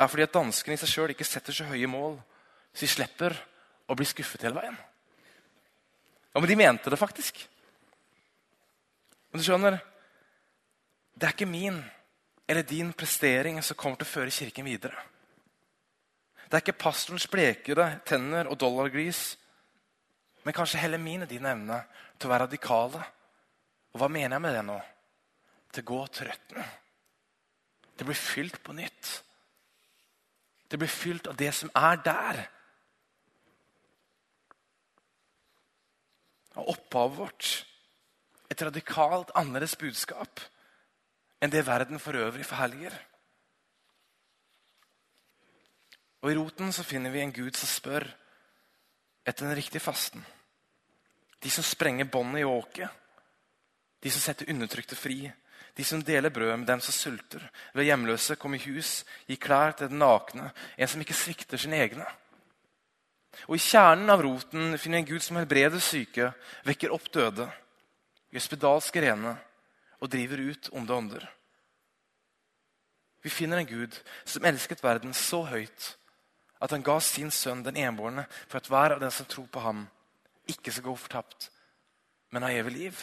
er 0.00 0.10
fordi 0.10 0.24
at 0.26 0.34
danskene 0.34 0.76
i 0.76 0.80
seg 0.80 0.92
sjøl 0.92 1.14
ikke 1.14 1.26
setter 1.28 1.54
så 1.54 1.68
høye 1.68 1.88
mål, 1.90 2.16
så 2.72 2.86
de 2.86 2.90
slipper 2.92 3.36
å 3.90 3.96
bli 3.98 4.06
skuffet 4.08 4.46
hele 4.46 4.60
veien. 4.60 4.76
Ja, 6.30 6.40
Men 6.40 6.48
de 6.48 6.56
mente 6.56 6.90
det 6.90 6.98
faktisk. 7.00 7.42
Men 9.30 9.42
du 9.42 9.46
skjønner, 9.46 9.78
det 11.14 11.26
er 11.26 11.34
ikke 11.34 11.50
min 11.50 11.82
eller 12.50 12.66
din 12.66 12.92
prestering 12.92 13.60
som 13.62 13.78
kommer 13.78 14.00
til 14.00 14.08
å 14.08 14.14
føre 14.14 14.34
Kirken 14.34 14.66
videre. 14.66 14.96
Det 16.48 16.56
er 16.56 16.64
ikke 16.64 16.82
pastorens 16.82 17.28
blekede 17.30 17.86
tenner 18.08 18.48
og 18.50 18.58
dollargris 18.58 19.36
men 20.42 20.56
kanskje 20.56 20.80
heller 20.80 21.00
min 21.00 21.24
og 21.24 21.28
din 21.28 21.46
evne 21.46 21.82
til 22.16 22.28
å 22.28 22.32
være 22.32 22.46
radikale. 22.46 23.02
Og 23.92 24.00
hva 24.00 24.08
mener 24.08 24.36
jeg 24.36 24.44
med 24.44 24.56
det 24.56 24.62
nå? 24.66 24.78
Til 25.70 25.84
å 25.84 25.90
gå 25.90 25.98
til 26.14 26.30
røttene. 26.30 26.68
Det 27.96 28.06
blir 28.08 28.16
fylt 28.16 28.60
på 28.64 28.74
nytt. 28.76 29.10
Det 30.70 30.78
blir 30.78 30.88
fylt 30.88 31.26
av 31.26 31.36
det 31.36 31.50
som 31.54 31.70
er 31.74 31.98
der. 32.04 32.40
Av 36.54 36.68
opphavet 36.70 37.18
vårt. 37.18 37.50
Et 38.50 38.62
radikalt 38.62 39.30
annerledes 39.34 39.76
budskap 39.78 40.42
enn 41.40 41.50
det 41.50 41.64
verden 41.66 41.98
for 41.98 42.18
øvrig 42.18 42.44
forherliger. 42.46 42.94
Og 46.20 46.30
I 46.30 46.36
roten 46.36 46.72
så 46.72 46.84
finner 46.84 47.10
vi 47.10 47.22
en 47.24 47.32
Gud 47.32 47.56
som 47.56 47.68
spør 47.68 48.04
etter 49.24 49.46
den 49.46 49.56
riktige 49.56 49.80
fasten. 49.80 50.24
De 51.40 51.50
som 51.50 51.64
sprenger 51.64 52.10
båndet 52.12 52.42
i 52.42 52.48
åket. 52.48 52.90
De 54.02 54.10
som 54.12 54.20
setter 54.20 54.50
undertrykte 54.52 54.96
fri. 54.96 55.24
De 55.76 55.84
som 55.84 56.02
deler 56.02 56.32
brød 56.34 56.56
med 56.56 56.66
dem 56.66 56.80
som 56.80 56.94
sulter. 56.94 57.42
Ved 57.74 57.86
hjemløse 57.88 58.36
kom 58.36 58.54
i 58.54 58.62
hus, 58.64 59.04
gi 59.28 59.36
klær 59.36 59.76
til 59.76 59.88
den 59.88 60.02
nakne. 60.02 60.50
En 60.76 60.88
som 60.88 61.00
ikke 61.00 61.16
svikter 61.16 61.60
sine 61.60 61.78
egne. 61.80 62.06
Og 63.46 63.56
I 63.56 63.62
kjernen 63.62 64.10
av 64.10 64.22
roten 64.24 64.76
finner 64.78 64.98
vi 64.98 65.02
en 65.04 65.10
Gud 65.12 65.24
som 65.24 65.38
helbreder 65.38 65.80
syke, 65.82 66.32
vekker 66.66 66.92
opp 66.92 67.06
døde, 67.14 67.46
gjør 68.30 68.44
spedalske 68.44 69.02
rene 69.04 69.36
og 70.00 70.10
driver 70.10 70.42
ut 70.50 70.70
onde 70.72 70.96
ånder. 70.96 71.28
Vi 73.22 73.30
finner 73.30 73.60
en 73.60 73.68
Gud 73.68 73.96
som 74.24 74.44
elsket 74.48 74.82
verden 74.82 75.14
så 75.14 75.44
høyt 75.46 75.94
at 76.60 76.74
han 76.74 76.84
ga 76.84 76.98
sin 77.00 77.30
sønn, 77.32 77.62
den 77.64 77.78
enbårne, 77.80 78.26
for 78.48 78.60
at 78.60 78.68
hver 78.68 78.94
av 78.94 79.00
den 79.00 79.12
som 79.14 79.26
tror 79.26 79.46
på 79.48 79.62
ham, 79.64 79.86
ikke 80.48 80.72
skal 80.72 80.90
gå 80.90 80.96
fortapt, 81.00 81.48
men 82.30 82.44
ha 82.44 82.50
evig 82.52 82.74
liv. 82.74 83.00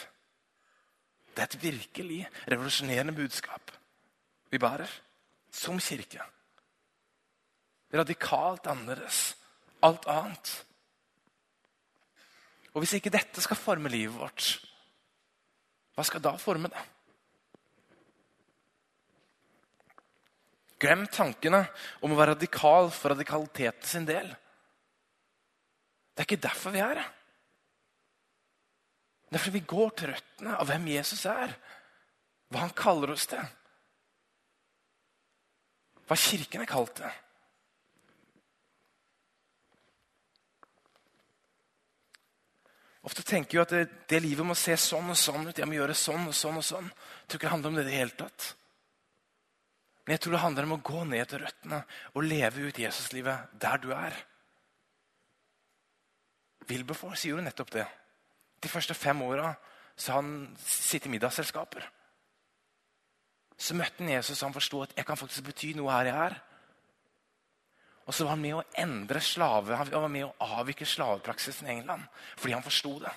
Det 1.38 1.44
er 1.44 1.52
et 1.52 1.62
virkelig 1.62 2.16
revolusjonerende 2.50 3.12
budskap 3.14 3.70
vi 4.50 4.58
bærer. 4.58 4.90
som 5.50 5.78
kirke. 5.78 6.20
Radikalt 7.94 8.66
annerledes. 8.66 9.36
Alt 9.82 10.06
annet. 10.06 10.50
Og 12.74 12.82
hvis 12.82 12.92
ikke 12.98 13.10
dette 13.10 13.40
skal 13.40 13.56
forme 13.56 13.88
livet 13.88 14.18
vårt, 14.18 14.48
hva 15.94 16.04
skal 16.04 16.20
da 16.20 16.34
forme 16.36 16.68
det? 16.68 16.82
Glem 20.78 21.06
tankene 21.06 21.62
om 22.02 22.12
å 22.12 22.18
være 22.18 22.34
radikal 22.34 22.90
for 22.90 23.14
radikaliteten 23.14 23.88
sin 23.88 24.06
del. 24.06 24.28
Det 26.12 26.22
er 26.22 26.28
ikke 26.28 26.42
derfor 26.50 26.74
vi 26.74 26.82
er 26.82 26.98
her. 26.98 27.17
Det 29.28 29.36
er 29.36 29.42
fordi 29.44 29.58
vi 29.58 29.68
går 29.68 29.90
til 29.96 30.12
røttene 30.12 30.56
av 30.56 30.68
hvem 30.70 30.86
Jesus 30.88 31.24
er, 31.28 31.52
hva 32.48 32.64
han 32.64 32.76
kaller 32.76 33.12
oss 33.12 33.26
til. 33.28 33.42
Hva 36.08 36.16
Kirken 36.16 36.64
er 36.64 36.70
kalt 36.70 36.94
til. 36.96 37.16
Ofte 43.08 43.24
tenker 43.24 43.56
vi 43.56 43.60
at 43.62 43.72
det, 43.72 43.82
det, 44.08 44.20
livet 44.24 44.44
må 44.44 44.56
se 44.58 44.74
sånn 44.80 45.12
og 45.12 45.16
sånn 45.16 45.46
ut. 45.48 45.58
Jeg 45.60 45.68
må 45.68 45.76
gjøre 45.76 45.96
sånn 45.96 46.26
og 46.28 46.34
sånn 46.36 46.58
og 46.60 46.64
sånn. 46.66 46.88
Jeg 46.88 47.28
tror 47.28 47.38
ikke 47.38 47.46
det 47.46 47.52
handler 47.54 47.70
om 47.70 47.78
det 47.78 47.84
i 47.84 47.88
det 47.88 48.00
hele 48.00 48.16
tatt. 48.18 48.48
Men 50.04 50.16
jeg 50.16 50.24
tror 50.24 50.34
det 50.34 50.42
handler 50.42 50.66
om 50.66 50.74
å 50.78 50.82
gå 50.88 51.04
ned 51.04 51.28
til 51.28 51.42
røttene 51.44 51.78
og 52.14 52.24
leve 52.24 52.64
ut 52.64 52.80
Jesuslivet 52.80 53.54
der 53.60 53.80
du 53.80 53.90
er. 53.92 54.18
Wilberforce 56.68 57.28
jo 57.30 57.40
nettopp 57.44 57.72
det. 57.76 57.86
De 58.62 58.70
første 58.70 58.94
fem 58.94 59.22
åra 59.22 59.52
har 59.52 60.14
han 60.14 60.56
sittet 60.62 61.08
i 61.08 61.14
middagsselskaper. 61.14 61.86
Så 63.58 63.74
møtte 63.74 64.04
han 64.04 64.12
Jesus 64.14 64.38
og 64.38 64.48
han 64.48 64.56
forsto 64.56 64.82
at 64.84 64.94
jeg 64.96 65.06
kan 65.06 65.18
faktisk 65.18 65.48
bety 65.48 65.72
noe 65.78 65.90
her 65.92 66.10
jeg 66.10 66.26
er. 66.28 66.36
Og 68.08 68.14
så 68.14 68.24
var 68.24 68.36
han 68.36 68.44
med 68.44 68.56
å 68.56 68.66
endre 68.80 69.20
slave, 69.20 69.76
han 69.76 69.90
var 69.92 70.12
med 70.12 70.28
å 70.28 70.52
avvikle 70.60 70.86
slavepraksisen 70.88 71.68
i 71.68 71.74
England 71.76 72.06
fordi 72.38 72.54
han 72.56 72.64
forsto 72.64 72.94
det. 73.02 73.12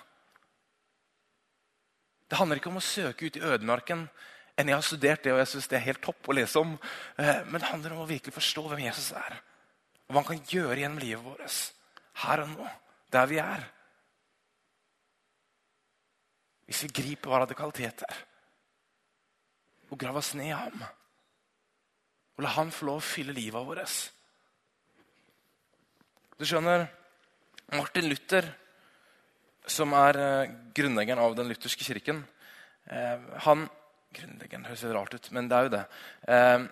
Det 2.32 2.40
handler 2.40 2.60
ikke 2.60 2.72
om 2.72 2.80
å 2.80 2.84
søke 2.84 3.28
ut 3.28 3.38
i 3.38 3.44
ødemarken. 3.44 4.06
enn 4.56 4.68
Jeg 4.68 4.76
har 4.76 4.84
studert 4.88 5.24
det, 5.24 5.34
og 5.34 5.40
jeg 5.40 5.48
synes 5.48 5.68
det 5.68 5.78
er 5.78 5.88
helt 5.90 6.02
topp 6.04 6.30
å 6.30 6.36
lese 6.36 6.60
om. 6.60 6.78
Eh, 7.18 7.44
men 7.46 7.60
det 7.60 7.68
handler 7.68 7.92
om 7.92 8.04
å 8.04 8.08
virkelig 8.08 8.34
forstå 8.34 8.68
hvem 8.70 8.86
Jesus 8.86 9.12
er. 9.12 9.36
Og 10.08 10.16
hva 10.16 10.24
han 10.24 10.30
kan 10.30 10.48
gjøre 10.48 10.80
gjennom 10.80 11.02
livet 11.04 11.24
vårt. 11.24 11.58
Her 12.24 12.44
og 12.46 12.54
nå, 12.54 12.70
der 13.12 13.28
vi 13.28 13.42
er. 13.44 13.66
Hvis 16.72 16.86
vi 16.88 16.96
griper 17.02 17.28
hva 17.28 17.42
radikalitet 17.44 18.06
er, 18.08 18.20
og 19.92 20.00
graver 20.00 20.22
oss 20.22 20.32
ned 20.40 20.48
i 20.48 20.56
ham, 20.56 20.86
og 22.38 22.46
la 22.46 22.54
han 22.56 22.72
få 22.72 22.88
lov 22.88 23.02
å 23.02 23.04
fylle 23.04 23.36
livet 23.36 23.68
vårt 23.68 23.98
Du 26.40 26.48
skjønner, 26.48 26.86
Martin 27.76 28.08
Luther, 28.08 28.48
som 29.68 29.92
er 30.00 30.22
uh, 30.24 30.54
grunnleggeren 30.72 31.20
av 31.20 31.36
den 31.36 31.52
lutherske 31.52 31.84
kirken 31.86 32.24
uh, 32.88 33.20
han, 33.44 33.68
Grunnleggeren 34.16 34.66
høres 34.68 34.88
litt 34.88 34.96
rart 34.96 35.14
ut, 35.14 35.30
men 35.36 35.52
det 35.52 35.58
er 35.58 35.68
jo 35.68 35.76
det. 35.76 35.84
Uh, 36.24 36.66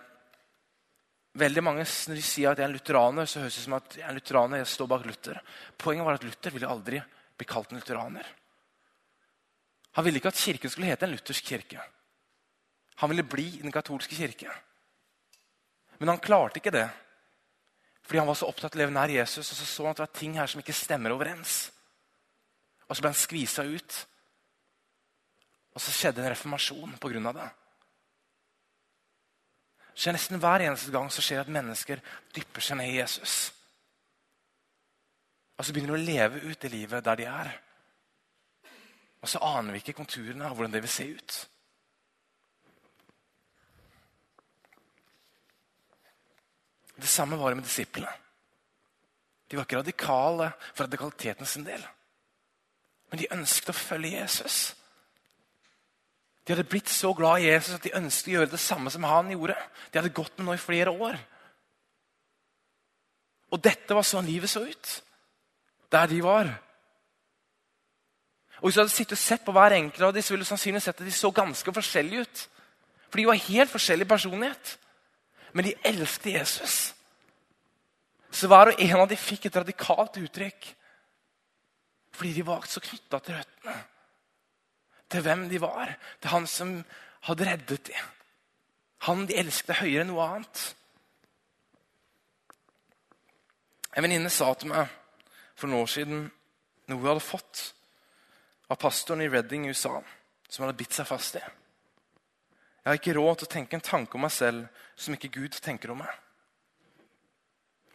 veldig 1.43 1.63
mange, 1.67 1.85
Når 2.07 2.23
de 2.23 2.25
sier 2.25 2.49
at 2.49 2.59
jeg 2.59 2.69
er 2.69 2.71
en 2.71 2.79
lutheraner, 2.79 3.27
så 3.27 3.43
høres 3.43 3.59
det 3.59 3.67
som 3.67 3.77
at 3.77 3.99
jeg 3.99 4.07
er 4.07 4.11
en 4.15 4.19
lutheraner, 4.23 4.63
jeg 4.63 4.73
står 4.73 4.95
bak 4.95 5.05
Luther. 5.11 5.39
Poenget 5.77 6.07
var 6.07 6.19
at 6.19 6.27
Luther 6.27 6.55
ville 6.55 6.71
aldri 6.71 7.03
bli 7.35 7.47
kalt 7.47 7.71
en 7.71 7.83
lutheraner. 7.83 8.38
Han 9.97 10.05
ville 10.05 10.21
ikke 10.21 10.31
at 10.31 10.39
kirken 10.39 10.71
skulle 10.71 10.89
hete 10.89 11.07
en 11.07 11.13
luthersk 11.15 11.45
kirke. 11.45 11.81
Han 13.01 13.09
ville 13.09 13.23
bli 13.23 13.49
den 13.61 13.71
katolske 13.71 14.15
kirke. 14.15 14.51
Men 15.99 16.13
han 16.13 16.21
klarte 16.23 16.59
ikke 16.59 16.73
det. 16.75 16.87
Fordi 18.03 18.19
han 18.19 18.27
var 18.27 18.37
så 18.39 18.47
opptatt 18.49 18.73
av 18.73 18.79
å 18.79 18.81
leve 18.81 18.95
nær 18.95 19.11
Jesus, 19.13 19.51
og 19.51 19.57
så 19.57 19.65
så 19.67 19.85
han 19.85 19.93
at 19.93 19.99
det 19.99 20.05
var 20.07 20.19
ting 20.19 20.37
her 20.39 20.49
som 20.49 20.61
ikke 20.61 20.75
stemmer 20.75 21.13
overens. 21.13 21.69
Og 22.87 22.95
så 22.95 23.03
ble 23.03 23.11
han 23.11 23.19
skvisa 23.19 23.65
ut. 23.69 23.97
Og 25.77 25.83
så 25.83 25.93
skjedde 25.93 26.23
en 26.23 26.31
reformasjon 26.33 26.97
pga. 26.99 27.33
det. 27.37 27.49
Så 29.93 30.11
Nesten 30.15 30.39
hver 30.39 30.63
eneste 30.63 30.91
gang 30.91 31.09
så 31.11 31.21
skjer 31.21 31.41
det 31.41 31.47
at 31.47 31.55
mennesker 31.59 32.01
dypper 32.35 32.63
seg 32.63 32.79
ned 32.79 32.93
i 32.93 32.99
Jesus. 33.01 33.51
Og 35.59 35.65
så 35.65 35.75
begynner 35.75 35.97
de 35.97 35.99
å 35.99 36.07
leve 36.07 36.43
ut 36.47 36.59
det 36.61 36.71
livet 36.71 37.03
der 37.03 37.19
de 37.19 37.27
er. 37.27 37.51
Og 39.21 39.29
så 39.29 39.41
aner 39.43 39.75
vi 39.75 39.81
ikke 39.83 39.97
konturene 39.99 40.47
av 40.47 40.55
hvordan 40.55 40.73
det 40.73 40.83
vil 40.85 40.91
se 40.93 41.07
ut. 41.11 41.37
Det 46.99 47.07
samme 47.07 47.37
var 47.39 47.51
det 47.51 47.59
med 47.59 47.67
disiplene. 47.67 48.11
De 49.49 49.57
var 49.57 49.65
ikke 49.65 49.79
radikale 49.79 50.51
for 50.73 50.83
radikaliteten 50.85 51.45
sin 51.45 51.65
del. 51.65 51.81
Men 53.09 53.21
de 53.21 53.31
ønsket 53.33 53.71
å 53.71 53.77
følge 53.77 54.19
Jesus. 54.19 54.57
De 56.45 56.53
hadde 56.53 56.67
blitt 56.69 56.89
så 56.89 57.11
glad 57.17 57.41
i 57.41 57.49
Jesus 57.49 57.75
at 57.75 57.85
de 57.85 57.95
ønsket 57.97 58.31
å 58.31 58.35
gjøre 58.37 58.51
det 58.53 58.61
samme 58.61 58.91
som 58.93 59.07
han 59.07 59.31
gjorde. 59.33 59.57
De 59.89 59.99
hadde 59.99 60.13
gått 60.13 60.37
med 60.37 60.47
nå 60.47 60.55
i 60.55 60.61
flere 60.61 60.93
år. 60.93 61.17
Og 63.49 63.61
dette 63.63 63.95
var 63.97 64.05
sånn 64.05 64.29
livet 64.29 64.51
så 64.51 64.63
ut. 64.65 64.91
Der 65.89 66.09
de 66.09 66.19
var. 66.21 66.51
Og 68.59 68.67
Hvis 68.67 68.75
du 68.75 68.81
hadde 68.81 68.91
sittet 68.93 69.15
og 69.15 69.21
sett 69.21 69.43
på 69.45 69.53
hver 69.55 69.71
enkelt 69.71 70.03
av 70.03 70.13
dem, 70.13 70.23
så 70.23 70.33
ville 70.33 70.43
du 70.43 70.49
sannsynligvis 70.49 70.83
sett 70.89 71.01
at 71.01 71.07
de 71.07 71.11
så 71.15 71.31
ganske 71.31 71.73
forskjellige 71.73 72.21
ut. 72.21 72.41
For 73.09 73.17
de 73.17 73.27
var 73.29 73.45
helt 73.47 73.71
forskjellig 73.71 74.07
personlighet. 74.07 74.73
Men 75.53 75.65
de 75.65 75.77
elsket 75.87 76.33
Jesus. 76.33 76.75
Så 78.31 78.47
hver 78.47 78.73
og 78.73 78.81
en 78.83 78.99
av 78.99 79.07
dem 79.09 79.17
fikk 79.17 79.47
et 79.47 79.55
radikalt 79.55 80.19
uttrykk. 80.19 80.67
Fordi 82.11 82.33
de 82.35 82.45
var 82.45 82.67
så 82.67 82.83
knytta 82.83 83.21
til 83.23 83.39
røttene. 83.39 83.77
Til 85.09 85.23
hvem 85.25 85.47
de 85.49 85.61
var. 85.61 85.95
Til 86.21 86.35
han 86.35 86.47
som 86.47 86.75
hadde 87.29 87.47
reddet 87.47 87.87
dem. 87.87 88.11
Han 89.07 89.23
de 89.25 89.39
elsket 89.39 89.79
høyere 89.79 90.03
enn 90.03 90.11
noe 90.11 90.27
annet. 90.27 90.63
En 93.95 94.03
venninne 94.03 94.29
sa 94.29 94.51
til 94.53 94.73
meg 94.73 94.91
for 95.55 95.71
noen 95.71 95.87
år 95.87 95.91
siden 95.91 96.25
noe 96.89 96.99
hun 96.99 97.07
hadde 97.07 97.23
fått 97.23 97.69
av 98.69 98.77
pastoren 98.77 99.21
i 99.25 99.29
Redding 99.29 99.65
i 99.65 99.73
USA, 99.73 99.97
som 100.47 100.65
hadde 100.65 100.77
bitt 100.77 100.93
seg 100.93 101.07
fast 101.09 101.39
i. 101.39 101.43
Jeg 102.79 102.87
har 102.87 102.99
ikke 102.99 103.15
råd 103.17 103.41
til 103.41 103.49
å 103.49 103.53
tenke 103.53 103.77
en 103.77 103.85
tanke 103.85 104.17
om 104.17 104.23
meg 104.23 104.33
selv 104.33 104.85
som 104.95 105.13
ikke 105.13 105.31
Gud 105.33 105.57
tenker 105.61 105.91
om 105.93 105.99
meg. 106.03 106.11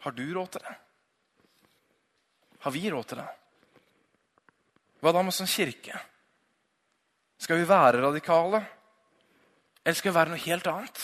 Har 0.05 0.13
du 0.13 0.23
råd 0.35 0.51
til 0.53 0.65
det? 0.67 0.75
Har 2.65 2.73
vi 2.75 2.83
råd 2.91 3.07
til 3.09 3.21
det? 3.21 3.27
Hva 5.01 5.13
da 5.15 5.23
med 5.25 5.35
sånn 5.35 5.49
kirke? 5.49 5.97
Skal 7.41 7.59
vi 7.59 7.67
være 7.69 8.03
radikale? 8.03 8.61
Eller 9.83 9.97
skal 9.97 10.11
vi 10.11 10.17
være 10.17 10.33
noe 10.33 10.43
helt 10.45 10.69
annet? 10.71 11.01